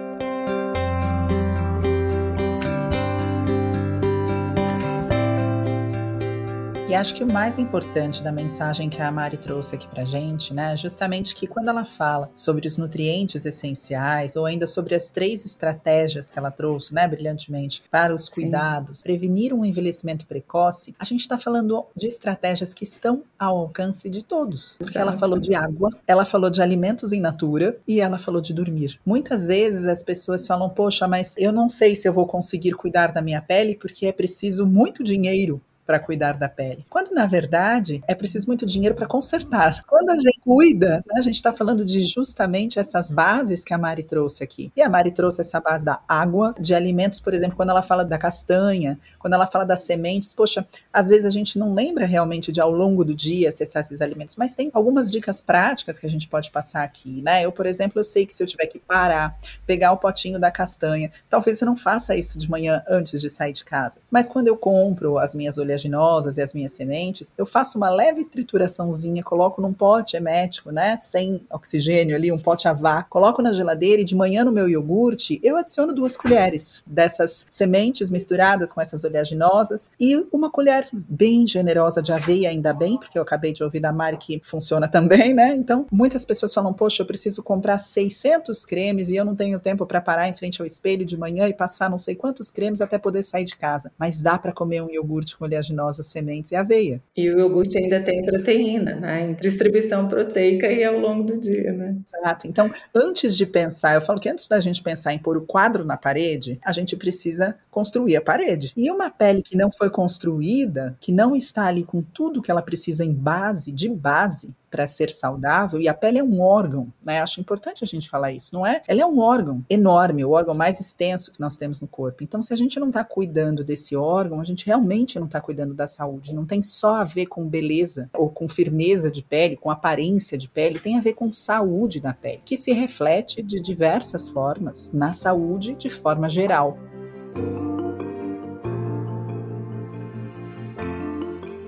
E 6.90 6.94
acho 6.96 7.14
que 7.14 7.22
o 7.22 7.32
mais 7.32 7.56
importante 7.56 8.20
da 8.20 8.32
mensagem 8.32 8.90
que 8.90 9.00
a 9.00 9.12
Mari 9.12 9.36
trouxe 9.36 9.76
aqui 9.76 9.86
pra 9.86 10.04
gente, 10.04 10.52
né, 10.52 10.74
é 10.74 10.76
justamente 10.76 11.36
que 11.36 11.46
quando 11.46 11.68
ela 11.68 11.84
fala 11.84 12.28
sobre 12.34 12.66
os 12.66 12.76
nutrientes 12.76 13.46
essenciais, 13.46 14.34
ou 14.34 14.44
ainda 14.44 14.66
sobre 14.66 14.96
as 14.96 15.08
três 15.08 15.46
estratégias 15.46 16.32
que 16.32 16.38
ela 16.38 16.50
trouxe, 16.50 16.92
né, 16.92 17.06
brilhantemente, 17.06 17.84
para 17.88 18.12
os 18.12 18.28
cuidados, 18.28 18.98
Sim. 18.98 19.04
prevenir 19.04 19.54
um 19.54 19.64
envelhecimento 19.64 20.26
precoce, 20.26 20.92
a 20.98 21.04
gente 21.04 21.20
está 21.20 21.38
falando 21.38 21.86
de 21.94 22.08
estratégias 22.08 22.74
que 22.74 22.82
estão 22.82 23.22
ao 23.38 23.56
alcance 23.56 24.10
de 24.10 24.24
todos. 24.24 24.74
Porque 24.76 24.98
ela 24.98 25.16
falou 25.16 25.38
de 25.38 25.54
água, 25.54 25.90
ela 26.08 26.24
falou 26.24 26.50
de 26.50 26.60
alimentos 26.60 27.12
em 27.12 27.20
natura 27.20 27.78
e 27.86 28.00
ela 28.00 28.18
falou 28.18 28.40
de 28.40 28.52
dormir. 28.52 28.98
Muitas 29.06 29.46
vezes 29.46 29.86
as 29.86 30.02
pessoas 30.02 30.44
falam, 30.44 30.68
poxa, 30.68 31.06
mas 31.06 31.36
eu 31.38 31.52
não 31.52 31.70
sei 31.70 31.94
se 31.94 32.08
eu 32.08 32.12
vou 32.12 32.26
conseguir 32.26 32.72
cuidar 32.72 33.12
da 33.12 33.22
minha 33.22 33.40
pele 33.40 33.76
porque 33.76 34.06
é 34.06 34.12
preciso 34.12 34.66
muito 34.66 35.04
dinheiro 35.04 35.62
para 35.90 35.98
cuidar 35.98 36.36
da 36.36 36.48
pele. 36.48 36.86
Quando, 36.88 37.10
na 37.10 37.26
verdade, 37.26 38.00
é 38.06 38.14
preciso 38.14 38.46
muito 38.46 38.64
dinheiro 38.64 38.94
para 38.94 39.08
consertar. 39.08 39.82
Quando 39.88 40.10
a 40.10 40.14
gente 40.14 40.38
cuida, 40.40 41.04
né, 41.04 41.18
a 41.18 41.20
gente 41.20 41.34
está 41.34 41.52
falando 41.52 41.84
de 41.84 42.02
justamente 42.02 42.78
essas 42.78 43.10
bases 43.10 43.64
que 43.64 43.74
a 43.74 43.78
Mari 43.78 44.04
trouxe 44.04 44.44
aqui. 44.44 44.70
E 44.76 44.82
a 44.82 44.88
Mari 44.88 45.10
trouxe 45.10 45.40
essa 45.40 45.58
base 45.58 45.84
da 45.84 45.98
água, 46.06 46.54
de 46.60 46.76
alimentos, 46.76 47.18
por 47.18 47.34
exemplo, 47.34 47.56
quando 47.56 47.70
ela 47.70 47.82
fala 47.82 48.04
da 48.04 48.16
castanha, 48.16 49.00
quando 49.18 49.34
ela 49.34 49.48
fala 49.48 49.66
das 49.66 49.80
sementes, 49.80 50.32
poxa, 50.32 50.64
às 50.92 51.08
vezes 51.08 51.26
a 51.26 51.30
gente 51.30 51.58
não 51.58 51.74
lembra 51.74 52.06
realmente 52.06 52.52
de 52.52 52.60
ao 52.60 52.70
longo 52.70 53.04
do 53.04 53.12
dia 53.12 53.48
acessar 53.48 53.82
esses 53.82 54.00
alimentos, 54.00 54.36
mas 54.36 54.54
tem 54.54 54.70
algumas 54.72 55.10
dicas 55.10 55.42
práticas 55.42 55.98
que 55.98 56.06
a 56.06 56.10
gente 56.10 56.28
pode 56.28 56.52
passar 56.52 56.84
aqui, 56.84 57.20
né? 57.20 57.44
Eu, 57.44 57.50
por 57.50 57.66
exemplo, 57.66 57.98
eu 57.98 58.04
sei 58.04 58.24
que 58.24 58.32
se 58.32 58.44
eu 58.44 58.46
tiver 58.46 58.66
que 58.66 58.78
parar, 58.78 59.36
pegar 59.66 59.90
o 59.90 59.96
potinho 59.96 60.38
da 60.38 60.52
castanha, 60.52 61.10
talvez 61.28 61.60
eu 61.60 61.66
não 61.66 61.76
faça 61.76 62.14
isso 62.14 62.38
de 62.38 62.48
manhã 62.48 62.80
antes 62.88 63.20
de 63.20 63.28
sair 63.28 63.52
de 63.52 63.64
casa, 63.64 64.00
mas 64.08 64.28
quando 64.28 64.46
eu 64.46 64.56
compro 64.56 65.18
as 65.18 65.34
minhas 65.34 65.58
oleaginosas 65.58 65.79
oleaginosas 65.80 66.36
e 66.36 66.42
as 66.42 66.52
minhas 66.52 66.72
sementes, 66.72 67.34
eu 67.36 67.46
faço 67.46 67.78
uma 67.78 67.88
leve 67.88 68.24
trituraçãozinha, 68.24 69.22
coloco 69.22 69.62
num 69.62 69.72
pote 69.72 70.16
hermético, 70.16 70.70
né, 70.70 70.96
sem 70.98 71.40
oxigênio 71.50 72.14
ali, 72.14 72.30
um 72.30 72.38
pote 72.38 72.68
a 72.68 72.72
vácuo, 72.72 73.10
coloco 73.10 73.42
na 73.42 73.52
geladeira 73.52 74.02
e 74.02 74.04
de 74.04 74.14
manhã 74.14 74.44
no 74.44 74.52
meu 74.52 74.68
iogurte 74.68 75.40
eu 75.42 75.56
adiciono 75.56 75.94
duas 75.94 76.16
colheres 76.16 76.82
dessas 76.86 77.46
sementes 77.50 78.10
misturadas 78.10 78.72
com 78.72 78.80
essas 78.80 79.04
oleaginosas 79.04 79.90
e 79.98 80.26
uma 80.32 80.50
colher 80.50 80.88
bem 80.92 81.46
generosa 81.46 82.02
de 82.02 82.12
aveia, 82.12 82.50
ainda 82.50 82.72
bem, 82.72 82.98
porque 82.98 83.18
eu 83.18 83.22
acabei 83.22 83.52
de 83.52 83.62
ouvir 83.62 83.80
da 83.80 83.92
Mari 83.92 84.16
que 84.16 84.40
funciona 84.44 84.86
também, 84.88 85.32
né? 85.32 85.54
Então, 85.56 85.86
muitas 85.90 86.24
pessoas 86.24 86.52
falam, 86.52 86.72
poxa, 86.72 87.02
eu 87.02 87.06
preciso 87.06 87.42
comprar 87.42 87.78
600 87.78 88.64
cremes 88.64 89.10
e 89.10 89.16
eu 89.16 89.24
não 89.24 89.34
tenho 89.34 89.58
tempo 89.58 89.86
para 89.86 90.00
parar 90.00 90.28
em 90.28 90.34
frente 90.34 90.60
ao 90.60 90.66
espelho 90.66 91.04
de 91.04 91.16
manhã 91.16 91.48
e 91.48 91.54
passar 91.54 91.90
não 91.90 91.98
sei 91.98 92.14
quantos 92.14 92.50
cremes 92.50 92.80
até 92.80 92.98
poder 92.98 93.22
sair 93.22 93.44
de 93.44 93.56
casa. 93.56 93.92
Mas 93.98 94.22
dá 94.22 94.38
para 94.38 94.52
comer 94.52 94.82
um 94.82 94.90
iogurte 94.90 95.36
com 95.36 95.44
oleaginosa 95.44 95.69
oleaginosas, 95.70 96.06
sementes 96.06 96.52
e 96.52 96.56
aveia. 96.56 97.00
E 97.16 97.28
o 97.30 97.38
iogurte 97.38 97.78
ainda 97.78 98.00
tem 98.00 98.24
proteína, 98.24 98.96
né? 98.96 99.36
Distribuição 99.40 100.08
proteica 100.08 100.66
e 100.70 100.84
ao 100.84 100.98
longo 100.98 101.22
do 101.22 101.38
dia, 101.38 101.72
né? 101.72 101.96
Exato. 102.06 102.46
Então, 102.46 102.70
antes 102.94 103.36
de 103.36 103.46
pensar, 103.46 103.94
eu 103.94 104.00
falo 104.00 104.20
que 104.20 104.28
antes 104.28 104.48
da 104.48 104.60
gente 104.60 104.82
pensar 104.82 105.12
em 105.12 105.18
pôr 105.18 105.36
o 105.36 105.46
quadro 105.46 105.84
na 105.84 105.96
parede, 105.96 106.58
a 106.64 106.72
gente 106.72 106.96
precisa 106.96 107.56
construir 107.70 108.16
a 108.16 108.20
parede. 108.20 108.72
E 108.76 108.90
uma 108.90 109.10
pele 109.10 109.42
que 109.42 109.56
não 109.56 109.70
foi 109.70 109.90
construída, 109.90 110.96
que 111.00 111.12
não 111.12 111.34
está 111.36 111.66
ali 111.66 111.84
com 111.84 112.02
tudo 112.02 112.42
que 112.42 112.50
ela 112.50 112.62
precisa 112.62 113.04
em 113.04 113.12
base, 113.12 113.72
de 113.72 113.88
base, 113.88 114.54
para 114.70 114.86
ser 114.86 115.10
saudável, 115.10 115.80
e 115.80 115.88
a 115.88 115.94
pele 115.94 116.18
é 116.18 116.24
um 116.24 116.40
órgão, 116.40 116.92
né? 117.04 117.20
Acho 117.20 117.40
importante 117.40 117.82
a 117.82 117.86
gente 117.86 118.08
falar 118.08 118.32
isso, 118.32 118.54
não 118.54 118.66
é? 118.66 118.82
Ela 118.86 119.02
é 119.02 119.06
um 119.06 119.18
órgão 119.18 119.64
enorme, 119.68 120.24
o 120.24 120.30
órgão 120.30 120.54
mais 120.54 120.80
extenso 120.80 121.32
que 121.32 121.40
nós 121.40 121.56
temos 121.56 121.80
no 121.80 121.88
corpo. 121.88 122.22
Então, 122.22 122.42
se 122.42 122.54
a 122.54 122.56
gente 122.56 122.78
não 122.78 122.88
está 122.88 123.02
cuidando 123.02 123.64
desse 123.64 123.96
órgão, 123.96 124.40
a 124.40 124.44
gente 124.44 124.66
realmente 124.66 125.18
não 125.18 125.26
está 125.26 125.40
cuidando 125.40 125.74
da 125.74 125.86
saúde. 125.86 126.34
Não 126.34 126.46
tem 126.46 126.62
só 126.62 126.96
a 126.96 127.04
ver 127.04 127.26
com 127.26 127.46
beleza 127.46 128.08
ou 128.14 128.30
com 128.30 128.48
firmeza 128.48 129.10
de 129.10 129.22
pele, 129.22 129.56
com 129.56 129.70
aparência 129.70 130.38
de 130.38 130.48
pele, 130.48 130.78
tem 130.78 130.96
a 130.96 131.02
ver 131.02 131.14
com 131.14 131.32
saúde 131.32 132.00
da 132.00 132.12
pele, 132.12 132.42
que 132.44 132.56
se 132.56 132.72
reflete 132.72 133.42
de 133.42 133.60
diversas 133.60 134.28
formas 134.28 134.92
na 134.92 135.12
saúde 135.12 135.74
de 135.74 135.90
forma 135.90 136.28
geral. 136.28 136.78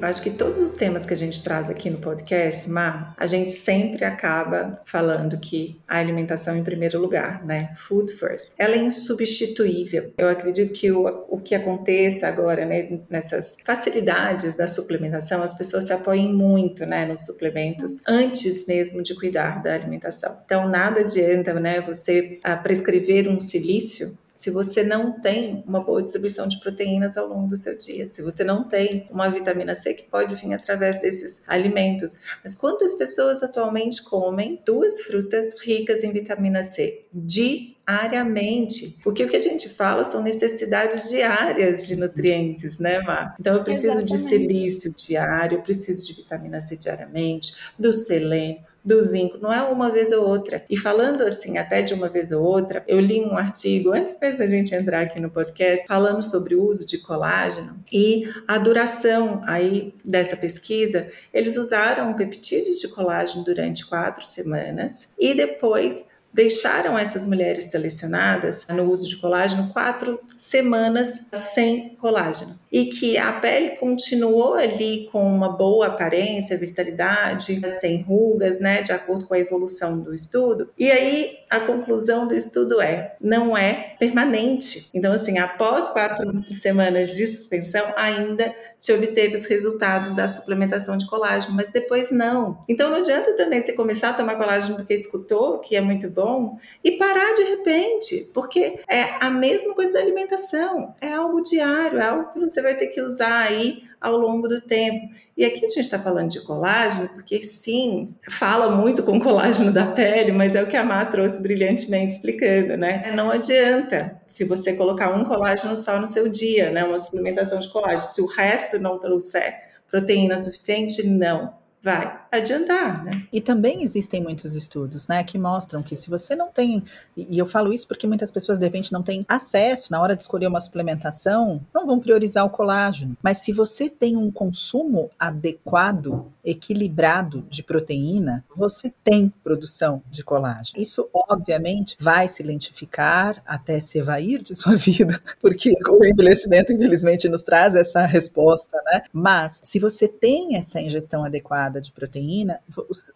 Eu 0.02 0.08
acho 0.08 0.20
que 0.20 0.30
todos 0.30 0.60
os 0.60 0.74
temas 0.74 1.06
que 1.06 1.14
a 1.14 1.16
gente 1.16 1.40
traz 1.44 1.70
aqui 1.70 1.88
no 1.88 1.98
podcast, 1.98 2.68
Mar, 2.68 3.14
a 3.16 3.24
gente 3.24 3.52
sempre 3.52 4.04
acaba 4.04 4.74
falando 4.84 5.38
que 5.38 5.80
a 5.86 5.98
alimentação 5.98 6.56
em 6.56 6.64
primeiro 6.64 6.98
lugar, 6.98 7.46
né? 7.46 7.72
Food 7.76 8.12
first. 8.12 8.50
Ela 8.58 8.74
é 8.74 8.78
insubstituível. 8.78 10.12
Eu 10.18 10.28
acredito 10.28 10.72
que 10.72 10.90
o, 10.90 11.06
o 11.28 11.40
que 11.40 11.54
aconteça 11.54 12.26
agora, 12.26 12.64
né, 12.64 12.98
nessas 13.08 13.56
facilidades 13.64 14.56
da 14.56 14.66
suplementação, 14.66 15.40
as 15.40 15.54
pessoas 15.54 15.84
se 15.84 15.92
apoiem 15.92 16.34
muito, 16.34 16.84
né, 16.84 17.06
nos 17.06 17.24
suplementos 17.24 18.02
antes 18.08 18.66
mesmo 18.66 19.04
de 19.04 19.14
cuidar 19.14 19.62
da 19.62 19.72
alimentação. 19.72 20.36
Então, 20.44 20.68
nada 20.68 21.02
adianta, 21.02 21.54
né, 21.54 21.80
você 21.80 22.40
ah, 22.42 22.56
prescrever 22.56 23.28
um 23.28 23.38
silício 23.38 24.18
se 24.42 24.50
você 24.50 24.82
não 24.82 25.20
tem 25.20 25.62
uma 25.68 25.84
boa 25.84 26.02
distribuição 26.02 26.48
de 26.48 26.58
proteínas 26.58 27.16
ao 27.16 27.28
longo 27.28 27.46
do 27.46 27.56
seu 27.56 27.78
dia, 27.78 28.12
se 28.12 28.20
você 28.20 28.42
não 28.42 28.64
tem 28.64 29.06
uma 29.08 29.28
vitamina 29.30 29.72
C 29.72 29.94
que 29.94 30.02
pode 30.02 30.34
vir 30.34 30.52
através 30.52 31.00
desses 31.00 31.44
alimentos. 31.46 32.24
Mas 32.42 32.52
quantas 32.52 32.92
pessoas 32.92 33.40
atualmente 33.40 34.02
comem 34.02 34.60
duas 34.66 35.00
frutas 35.02 35.60
ricas 35.60 36.02
em 36.02 36.10
vitamina 36.10 36.64
C 36.64 37.04
diariamente? 37.14 38.98
Porque 39.04 39.22
o 39.22 39.28
que 39.28 39.36
a 39.36 39.40
gente 39.40 39.68
fala 39.68 40.04
são 40.04 40.20
necessidades 40.20 41.08
diárias 41.08 41.86
de 41.86 41.94
nutrientes, 41.94 42.80
né, 42.80 43.00
Mar? 43.00 43.36
Então 43.38 43.54
eu 43.54 43.62
preciso 43.62 44.00
Exatamente. 44.00 44.12
de 44.12 44.18
silício 44.28 44.92
diário, 44.92 45.58
eu 45.58 45.62
preciso 45.62 46.04
de 46.04 46.14
vitamina 46.14 46.60
C 46.60 46.76
diariamente, 46.76 47.54
do 47.78 47.92
selênio 47.92 48.71
do 48.84 49.00
zinco, 49.00 49.38
não 49.40 49.52
é 49.52 49.62
uma 49.62 49.90
vez 49.90 50.12
ou 50.12 50.26
outra. 50.26 50.64
E 50.68 50.76
falando 50.76 51.22
assim, 51.22 51.58
até 51.58 51.82
de 51.82 51.94
uma 51.94 52.08
vez 52.08 52.32
ou 52.32 52.42
outra, 52.42 52.84
eu 52.86 52.98
li 53.00 53.20
um 53.20 53.36
artigo, 53.36 53.92
antes 53.92 54.18
mesmo 54.20 54.38
da 54.38 54.46
gente 54.48 54.74
entrar 54.74 55.02
aqui 55.02 55.20
no 55.20 55.30
podcast, 55.30 55.86
falando 55.86 56.22
sobre 56.22 56.54
o 56.54 56.64
uso 56.64 56.86
de 56.86 56.98
colágeno 56.98 57.78
e 57.92 58.28
a 58.46 58.58
duração 58.58 59.42
aí 59.44 59.94
dessa 60.04 60.36
pesquisa. 60.36 61.08
Eles 61.32 61.56
usaram 61.56 62.14
peptídeos 62.14 62.80
de 62.80 62.88
colágeno 62.88 63.44
durante 63.44 63.86
quatro 63.86 64.26
semanas 64.26 65.12
e 65.18 65.34
depois 65.34 66.10
deixaram 66.32 66.98
essas 66.98 67.26
mulheres 67.26 67.64
selecionadas 67.64 68.66
no 68.68 68.90
uso 68.90 69.06
de 69.06 69.16
colágeno 69.16 69.70
quatro 69.72 70.18
semanas 70.36 71.20
sem 71.32 71.90
colágeno 71.96 72.61
e 72.72 72.86
que 72.86 73.18
a 73.18 73.32
pele 73.32 73.76
continuou 73.76 74.54
ali 74.54 75.06
com 75.12 75.22
uma 75.22 75.50
boa 75.50 75.88
aparência, 75.88 76.56
vitalidade, 76.56 77.60
sem 77.78 78.00
rugas, 78.00 78.58
né, 78.58 78.80
de 78.80 78.92
acordo 78.92 79.26
com 79.26 79.34
a 79.34 79.38
evolução 79.38 80.00
do 80.00 80.14
estudo. 80.14 80.70
E 80.78 80.90
aí 80.90 81.36
a 81.50 81.60
conclusão 81.60 82.26
do 82.26 82.34
estudo 82.34 82.80
é, 82.80 83.14
não 83.20 83.56
é 83.56 83.94
permanente. 83.98 84.88
Então, 84.94 85.12
assim, 85.12 85.38
após 85.38 85.90
quatro 85.90 86.42
semanas 86.54 87.14
de 87.14 87.26
suspensão, 87.26 87.92
ainda 87.94 88.54
se 88.74 88.90
obteve 88.92 89.34
os 89.34 89.44
resultados 89.44 90.14
da 90.14 90.28
suplementação 90.28 90.96
de 90.96 91.06
colágeno, 91.06 91.54
mas 91.54 91.70
depois 91.70 92.10
não. 92.10 92.64
Então, 92.66 92.88
não 92.88 92.98
adianta 92.98 93.36
também 93.36 93.60
você 93.60 93.74
começar 93.74 94.10
a 94.10 94.14
tomar 94.14 94.36
colágeno 94.36 94.76
porque 94.76 94.94
escutou 94.94 95.58
que 95.58 95.76
é 95.76 95.80
muito 95.80 96.08
bom 96.08 96.58
e 96.82 96.92
parar 96.92 97.34
de 97.34 97.42
repente, 97.42 98.30
porque 98.32 98.80
é 98.88 99.02
a 99.20 99.28
mesma 99.28 99.74
coisa 99.74 99.92
da 99.92 100.00
alimentação, 100.00 100.94
é 101.00 101.12
algo 101.12 101.42
diário, 101.42 101.98
é 101.98 102.02
algo 102.02 102.32
que 102.32 102.38
você 102.38 102.61
vai 102.62 102.76
ter 102.76 102.88
que 102.88 103.00
usar 103.00 103.40
aí 103.40 103.82
ao 104.00 104.16
longo 104.16 104.48
do 104.48 104.60
tempo. 104.60 105.12
E 105.36 105.44
aqui 105.44 105.64
a 105.64 105.68
gente 105.68 105.80
está 105.80 105.98
falando 105.98 106.30
de 106.30 106.40
colágeno, 106.40 107.08
porque 107.08 107.42
sim, 107.42 108.14
fala 108.28 108.70
muito 108.70 109.02
com 109.02 109.18
colágeno 109.18 109.72
da 109.72 109.86
pele, 109.86 110.30
mas 110.30 110.54
é 110.54 110.62
o 110.62 110.66
que 110.66 110.76
a 110.76 110.84
Má 110.84 111.04
trouxe 111.06 111.40
brilhantemente 111.40 112.12
explicando, 112.12 112.76
né? 112.76 113.10
Não 113.14 113.30
adianta 113.30 114.20
se 114.26 114.44
você 114.44 114.74
colocar 114.74 115.14
um 115.16 115.24
colágeno 115.24 115.76
só 115.76 115.98
no 116.00 116.06
seu 116.06 116.28
dia, 116.28 116.70
né? 116.70 116.84
Uma 116.84 116.98
suplementação 116.98 117.58
de 117.58 117.68
colágeno. 117.68 118.00
Se 118.00 118.20
o 118.20 118.26
resto 118.26 118.78
não 118.78 118.98
trouxer 118.98 119.54
proteína 119.90 120.38
suficiente, 120.38 121.06
não 121.06 121.54
vai 121.82 122.21
adiantar, 122.32 123.04
né? 123.04 123.24
E 123.30 123.42
também 123.42 123.82
existem 123.82 124.22
muitos 124.22 124.56
estudos, 124.56 125.06
né, 125.06 125.22
que 125.22 125.36
mostram 125.36 125.82
que 125.82 125.94
se 125.94 126.08
você 126.08 126.34
não 126.34 126.48
tem, 126.48 126.82
e 127.14 127.38
eu 127.38 127.44
falo 127.44 127.72
isso 127.74 127.86
porque 127.86 128.06
muitas 128.06 128.30
pessoas 128.30 128.58
de 128.58 128.64
repente 128.64 128.90
não 128.90 129.02
têm 129.02 129.24
acesso 129.28 129.92
na 129.92 130.00
hora 130.00 130.16
de 130.16 130.22
escolher 130.22 130.46
uma 130.46 130.60
suplementação, 130.60 131.60
não 131.74 131.86
vão 131.86 132.00
priorizar 132.00 132.44
o 132.46 132.50
colágeno. 132.50 133.16
Mas 133.22 133.38
se 133.38 133.52
você 133.52 133.90
tem 133.90 134.16
um 134.16 134.30
consumo 134.30 135.10
adequado, 135.18 136.32
equilibrado 136.42 137.44
de 137.50 137.62
proteína, 137.62 138.42
você 138.56 138.92
tem 139.04 139.30
produção 139.44 140.02
de 140.10 140.24
colágeno. 140.24 140.80
Isso 140.82 141.08
obviamente 141.12 141.96
vai 142.00 142.28
se 142.28 142.42
lentificar 142.42 143.42
até 143.46 143.78
se 143.78 143.98
evair 143.98 144.42
de 144.42 144.54
sua 144.54 144.74
vida, 144.76 145.20
porque 145.40 145.74
o 145.86 146.04
envelhecimento 146.04 146.72
infelizmente 146.72 147.28
nos 147.28 147.42
traz 147.42 147.74
essa 147.74 148.06
resposta, 148.06 148.80
né? 148.86 149.02
Mas 149.12 149.60
se 149.62 149.78
você 149.78 150.08
tem 150.08 150.56
essa 150.56 150.80
ingestão 150.80 151.24
adequada 151.24 151.80
de 151.80 151.92
proteína, 151.92 152.21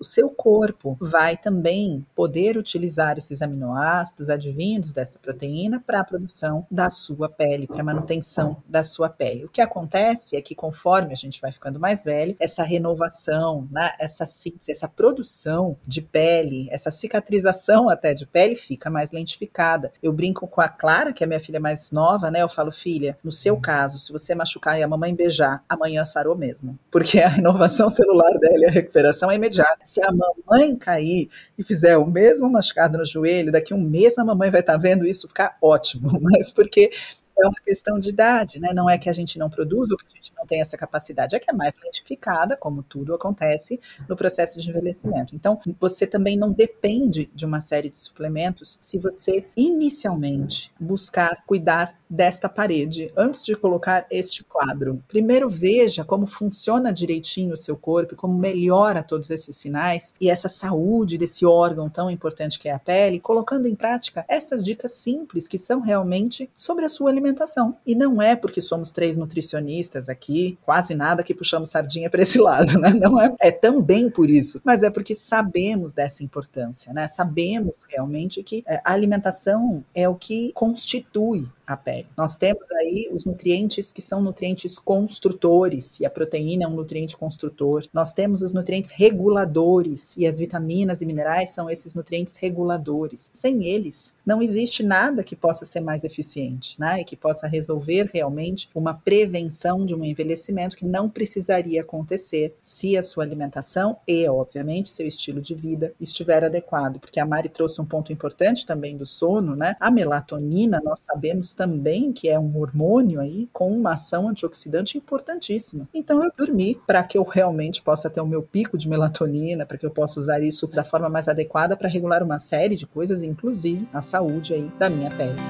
o, 0.01 0.05
seu 0.05 0.29
corpo 0.31 0.97
vai 1.01 1.37
também 1.37 2.05
poder 2.15 2.57
utilizar 2.57 3.19
esses 3.19 3.43
aminoácidos 3.43 4.31
advindos 4.31 4.93
dessa 4.93 5.19
proteína 5.19 5.83
para 5.85 6.01
a 6.01 6.05
produção 6.05 6.67
da 6.71 6.91
sua 6.91 7.29
pele, 7.29 7.67
para 7.67 7.81
a 7.81 7.85
manutenção 7.85 8.63
da 8.69 8.83
sua 8.83 9.09
pele. 9.09 9.45
O 9.45 9.49
que 9.49 9.61
acontece 9.61 10.37
é 10.37 10.41
que 10.41 10.55
conforme 10.55 11.13
a 11.13 11.17
gente 11.17 11.41
vai 11.41 11.53
ficando 11.53 11.79
mais 11.79 12.05
velho, 12.05 12.37
essa 12.39 12.63
renovação, 12.63 13.69
né, 13.71 13.93
essa 13.99 14.27
síntese, 14.27 14.73
essa 14.73 14.89
produção 14.89 15.77
de 15.87 16.01
pele, 16.01 16.69
essa 16.71 16.91
cicatrização 16.91 17.89
até 17.89 18.15
de 18.15 18.27
pele 18.27 18.57
fica 18.57 18.91
mais 18.91 19.11
lentificada. 19.11 19.93
Eu 20.03 20.13
brinco 20.13 20.47
com 20.47 20.61
a 20.61 20.69
Clara, 20.69 21.13
que 21.13 21.23
é 21.23 21.27
minha 21.27 21.41
filha 21.41 21.61
mais 21.61 21.91
nova, 21.91 22.31
né? 22.31 22.43
Eu 22.43 22.49
falo, 22.49 22.71
filha, 22.71 23.19
no 23.23 23.33
seu 23.33 23.57
caso, 23.59 23.99
se 23.99 24.13
você 24.13 24.35
machucar 24.35 24.79
e 24.79 24.83
a 24.83 24.89
mamãe 24.89 25.15
beijar, 25.15 25.65
amanhã 25.69 26.05
sarou 26.05 26.37
mesmo, 26.37 26.79
porque 26.91 27.21
a 27.21 27.29
renovação 27.29 27.91
celular 27.91 28.39
dele, 28.39 28.67
a 28.67 28.71
recuperação 28.97 29.31
é 29.31 29.35
imediata. 29.35 29.81
Se 29.85 30.01
a 30.03 30.11
mamãe 30.11 30.75
cair 30.77 31.29
e 31.59 31.63
fizer 31.63 31.97
o 31.99 32.07
mesmo 32.07 32.49
machucado 32.51 32.97
no 32.97 33.05
joelho, 33.05 33.53
daqui 33.53 33.73
a 33.73 33.77
um 33.77 33.83
mês 33.83 34.19
a 34.19 34.25
mamãe 34.25 34.51
vai 34.51 34.61
estar 34.61 34.75
tá 34.75 34.79
vendo 34.79 35.07
isso 35.07 35.29
ficar 35.29 35.57
ótimo, 35.61 36.09
mas 36.21 36.51
porque 36.51 36.91
é 37.39 37.47
uma 37.47 37.61
questão 37.63 37.99
de 37.99 38.09
idade, 38.09 38.59
né? 38.59 38.73
Não 38.73 38.89
é 38.89 38.97
que 38.97 39.11
a 39.11 39.13
gente 39.13 39.39
não 39.39 39.51
produza 39.51 39.93
ou 39.93 39.99
que 39.99 40.07
a 40.11 40.17
gente 40.17 40.33
não 40.35 40.47
tem 40.47 40.63
essa 40.63 40.79
capacidade, 40.79 41.37
é 41.37 41.39
que 41.39 41.51
é 41.51 41.53
mais 41.53 41.75
lentificada, 41.85 42.57
como 42.57 42.83
tudo 42.83 43.15
acontece 43.15 43.79
no 44.09 44.17
processo 44.17 44.59
de 44.59 44.71
envelhecimento. 44.71 45.37
Então, 45.37 45.61
você 45.79 46.07
também 46.07 46.35
não 46.35 46.51
depende 46.51 47.31
de 47.35 47.45
uma 47.45 47.61
série 47.61 47.91
de 47.91 48.01
suplementos 48.01 48.79
se 48.81 48.97
você 48.97 49.45
inicialmente 49.55 50.73
buscar 50.81 51.45
cuidar 51.47 52.01
desta 52.09 52.49
parede 52.49 53.13
antes 53.17 53.43
de 53.43 53.55
colocar 53.55 54.07
este 54.11 54.45
quadro. 54.45 55.03
Primeiro 55.09 55.49
veja 55.49 56.05
como 56.05 56.27
funciona 56.27 56.93
direitinho 56.93 57.53
o 57.53 57.57
seu 57.57 57.77
corpo, 57.77 58.17
como 58.17 58.39
melhora 58.39 59.03
todos 59.03 59.31
esses 59.31 59.57
sinais 59.57 60.15
e 60.21 60.31
essa 60.31 60.49
saúde 60.49 61.19
desse 61.19 61.45
órgão 61.45 61.89
tão 61.89 62.11
importante 62.11 62.59
que 62.59 62.69
é 62.69 62.73
a 62.73 62.79
pele, 62.79 63.21
colocando 63.21 63.67
em 63.67 63.75
prática 63.75 64.25
estas 64.29 64.65
dicas 64.65 64.93
simples 64.93 65.49
que 65.49 65.59
são 65.59 65.81
realmente 65.81 66.51
sobre 66.55 66.85
a 66.85 66.89
sua 66.89 67.11
alimentação. 67.11 67.77
E 67.87 67.95
não 67.95 68.21
é 68.21 68.37
porque 68.37 68.61
somos 68.61 68.91
três 68.91 69.17
nutricionistas 69.17 70.09
aqui, 70.09 70.59
quase 70.65 70.95
nada 70.95 71.23
que 71.23 71.35
puxamos 71.35 71.69
sardinha 71.69 72.11
para 72.11 72.23
esse 72.23 72.39
lado, 72.41 72.79
né? 72.79 72.91
Não 72.91 73.21
é, 73.21 73.35
é 73.41 73.51
também 73.51 74.09
por 74.11 74.31
isso, 74.31 74.61
mas 74.65 74.83
é 74.83 74.91
porque 74.91 75.15
sabemos 75.15 75.93
dessa 75.93 76.23
importância, 76.23 76.93
né? 76.93 77.09
Sabemos 77.09 77.77
realmente 77.89 78.43
que 78.43 78.63
é, 78.67 78.81
a 78.85 78.93
alimentação 78.93 79.85
é 79.95 80.09
o 80.09 80.15
que 80.15 80.53
constitui 80.55 81.49
a 81.67 81.77
pele. 81.77 82.07
Nós 82.17 82.37
temos 82.37 82.71
aí 82.73 83.09
os 83.13 83.25
nutrientes 83.25 83.91
que 83.91 84.01
são 84.01 84.23
nutrientes 84.23 84.79
construtores, 84.79 85.99
e 86.01 86.07
a 86.07 86.11
proteína 86.11 86.65
é 86.65 86.69
um 86.69 86.75
nutriente 86.75 87.17
construtor. 87.17 87.87
Nós 87.93 88.13
temos 88.13 88.43
os 88.43 88.53
nutrientes 88.53 88.91
reguladores, 88.91 90.17
e 90.17 90.27
as 90.27 90.39
vitaminas 90.39 91.03
e 91.03 91.07
minerais 91.07 91.51
são 91.51 91.69
esses 91.69 91.95
nutrientes 91.95 92.37
reguladores. 92.37 93.31
Sem 93.33 93.67
eles, 93.67 94.15
não 94.25 94.41
existe 94.41 94.83
nada 94.83 95.25
que 95.25 95.35
possa 95.35 95.65
ser 95.65 95.81
mais 95.81 96.05
eficiente, 96.05 96.79
né? 96.79 97.01
E 97.01 97.05
que 97.05 97.17
possa 97.17 97.47
resolver 97.47 98.11
realmente 98.13 98.69
uma 98.75 98.95
prevenção 98.95 99.85
de 99.85 99.95
um 99.95 100.05
envelhecimento 100.05 100.77
que 100.77 100.85
não 100.85 101.09
precisaria 101.09 101.81
acontecer 101.81 102.55
se 102.61 102.97
a 102.97 103.03
sua 103.03 103.25
alimentação 103.25 103.97
e, 104.07 104.29
obviamente, 104.29 104.89
seu 104.89 105.07
estilo 105.07 105.41
de 105.41 105.55
vida 105.55 105.93
estiver 106.01 106.45
adequado. 106.45 107.01
Porque 107.01 107.19
a 107.19 107.27
Mari 107.27 107.49
trouxe 107.49 107.81
um 107.81 107.85
ponto 107.85 108.13
importante 108.13 108.65
também 108.65 108.97
do 108.97 109.07
sono, 109.07 109.57
né? 109.57 109.77
A 109.81 109.91
melatonina, 109.91 110.81
nós 110.85 111.01
sabemos 111.01 111.56
também 111.57 112.13
que 112.13 112.29
é 112.29 112.39
um 112.39 112.59
hormônio 112.59 113.19
aí 113.21 113.49
com 113.53 113.73
uma 113.73 113.95
ação 113.95 114.29
antioxidante 114.29 114.99
importantíssima. 114.99 115.89
Então 115.95 116.23
eu 116.23 116.31
dormi 116.37 116.79
para 116.87 117.03
que 117.03 117.17
eu 117.17 117.23
realmente 117.23 117.83
possa 117.83 118.11
ter 118.11 118.21
o 118.21 118.27
meu 118.27 118.43
pico 118.43 118.77
de 118.77 118.89
melatonina, 118.89 119.65
para 119.65 119.79
que 119.79 119.87
eu 119.87 119.91
possa 119.91 120.21
usar 120.21 120.41
isso 120.41 120.67
da 120.67 120.85
forma 120.85 121.09
mais 121.09 121.29
adequada 121.29 121.77
para 121.77 121.89
regular 121.89 122.23
uma 122.23 122.39
série 122.39 122.77
de 122.77 122.87
coisas, 122.87 123.23
inclusive 123.23 123.89
a 123.93 124.03
saúde 124.03 124.53
aí 124.53 124.71
da 124.79 124.91
minha 124.91 125.11
pele. 125.11 125.41